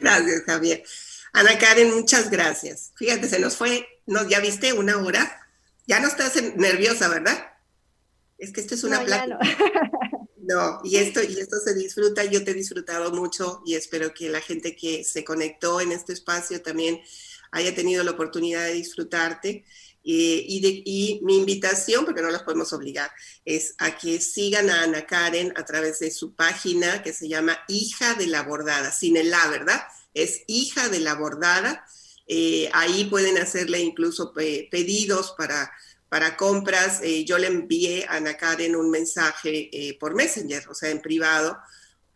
[0.00, 0.82] Gracias, Javier.
[1.32, 2.92] Ana Karen, muchas gracias.
[2.96, 5.40] Fíjate, se nos fue, no, ya viste una hora.
[5.86, 7.52] Ya no estás nerviosa, ¿verdad?
[8.38, 9.38] Es que esto es una no,
[10.38, 10.80] No.
[10.82, 14.40] y esto, y esto se disfruta, yo te he disfrutado mucho y espero que la
[14.40, 17.00] gente que se conectó en este espacio también
[17.52, 19.64] haya tenido la oportunidad de disfrutarte.
[20.02, 23.10] Y, de, y, mi invitación, porque no las podemos obligar,
[23.44, 27.58] es a que sigan a Ana Karen a través de su página que se llama
[27.68, 29.82] Hija de la Bordada, sin el la, ¿verdad?
[30.14, 31.84] Es Hija de la Bordada.
[32.26, 35.70] Eh, ahí pueden hacerle incluso pedidos para,
[36.08, 37.00] para compras.
[37.02, 41.00] Eh, yo le envié a Ana Karen un mensaje eh, por Messenger, o sea, en
[41.00, 41.58] privado,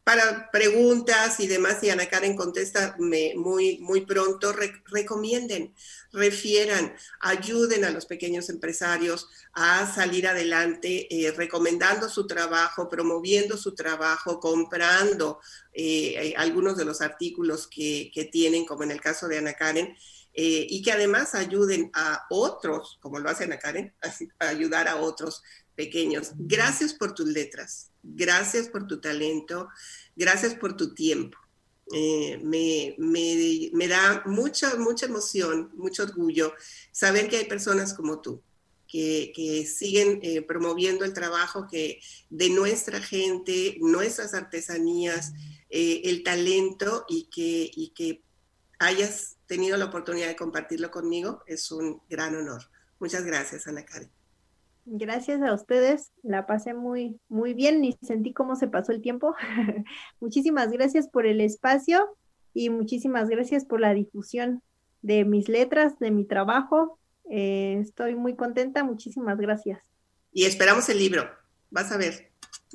[0.04, 4.54] para preguntas y demás, y Ana Karen contesta muy, muy pronto,
[4.92, 5.74] recomienden,
[6.14, 13.74] refieran, ayuden a los pequeños empresarios a salir adelante, eh, recomendando su trabajo, promoviendo su
[13.74, 15.40] trabajo, comprando
[15.72, 19.94] eh, eh, algunos de los artículos que, tienen, como en el caso de Ana Karen,
[20.36, 23.94] y que además ayuden a otros, como lo hace Ana Karen,
[24.40, 25.42] a ayudar a otros
[25.76, 26.32] pequeños.
[26.36, 29.68] Gracias por tus letras, gracias por tu talento,
[30.16, 31.43] gracias por tu tiempo.
[31.92, 36.54] Eh, me, me, da mucha, mucha emoción, mucho orgullo
[36.92, 38.42] saber que hay personas como tú,
[38.88, 45.32] que, que siguen eh, promoviendo el trabajo que de nuestra gente, nuestras artesanías,
[45.68, 48.22] eh, el talento y que, y que
[48.78, 52.62] hayas tenido la oportunidad de compartirlo conmigo es un gran honor.
[52.98, 54.10] Muchas gracias, Ana Karen.
[54.86, 59.34] Gracias a ustedes, la pasé muy, muy bien y sentí cómo se pasó el tiempo.
[60.20, 62.16] muchísimas gracias por el espacio
[62.52, 64.62] y muchísimas gracias por la difusión
[65.00, 66.98] de mis letras, de mi trabajo.
[67.30, 69.82] Eh, estoy muy contenta, muchísimas gracias.
[70.32, 71.30] Y esperamos el libro,
[71.70, 72.30] vas a ver,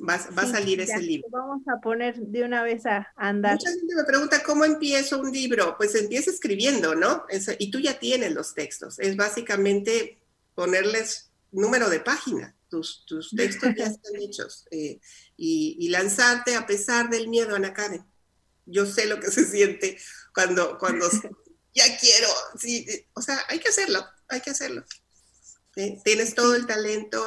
[0.08, 1.28] va, a salir ese libro.
[1.30, 3.52] Vamos a poner de una vez a andar.
[3.52, 5.76] Mucha gente me pregunta, ¿cómo empiezo un libro?
[5.76, 7.24] Pues empieza escribiendo, ¿no?
[7.58, 10.18] y tú ya tienes los textos, es básicamente
[10.54, 15.00] ponerles número de página, tus, tus textos ya están hechos, eh,
[15.36, 18.04] y, lanzarte a pesar del miedo, Ana Karen.
[18.66, 19.98] Yo sé lo que se siente
[20.34, 21.08] cuando, cuando
[21.74, 22.28] ya quiero,
[22.58, 24.84] sí, o sea, hay que hacerlo, hay que hacerlo.
[26.04, 27.24] Tienes todo el talento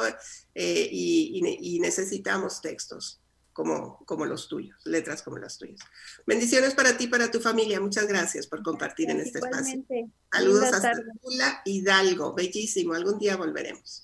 [0.54, 3.20] eh, y, necesitamos textos
[3.52, 5.80] como, como los tuyos, letras como las tuyas.
[6.26, 7.80] Bendiciones para ti, para tu familia.
[7.80, 9.84] Muchas gracias por compartir en este espacio.
[10.30, 12.34] Saludos hasta Tula Hidalgo.
[12.34, 12.94] Bellísimo.
[12.94, 14.03] Algún día volveremos.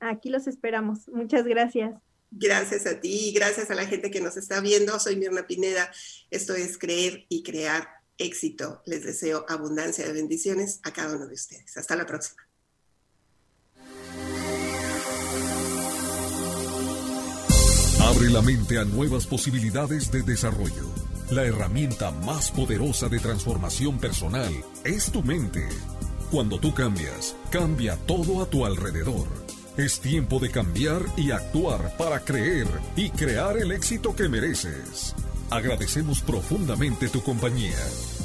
[0.00, 1.08] Aquí los esperamos.
[1.08, 1.94] Muchas gracias.
[2.30, 4.98] Gracias a ti y gracias a la gente que nos está viendo.
[4.98, 5.90] Soy Mirna Pineda.
[6.30, 7.88] Esto es Creer y Crear
[8.18, 8.82] Éxito.
[8.86, 11.76] Les deseo abundancia de bendiciones a cada uno de ustedes.
[11.76, 12.42] Hasta la próxima.
[18.00, 20.88] Abre la mente a nuevas posibilidades de desarrollo.
[21.30, 24.52] La herramienta más poderosa de transformación personal
[24.84, 25.68] es tu mente.
[26.30, 29.49] Cuando tú cambias, cambia todo a tu alrededor.
[29.76, 32.66] Es tiempo de cambiar y actuar para creer
[32.96, 35.14] y crear el éxito que mereces.
[35.48, 37.78] Agradecemos profundamente tu compañía.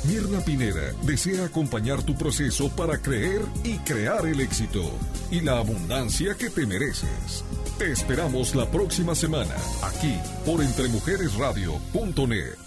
[0.07, 4.83] Mirna Pineda desea acompañar tu proceso para creer y crear el éxito
[5.31, 7.43] y la abundancia que te mereces.
[7.77, 10.15] Te esperamos la próxima semana aquí
[10.45, 12.64] por entremujeresradio.net.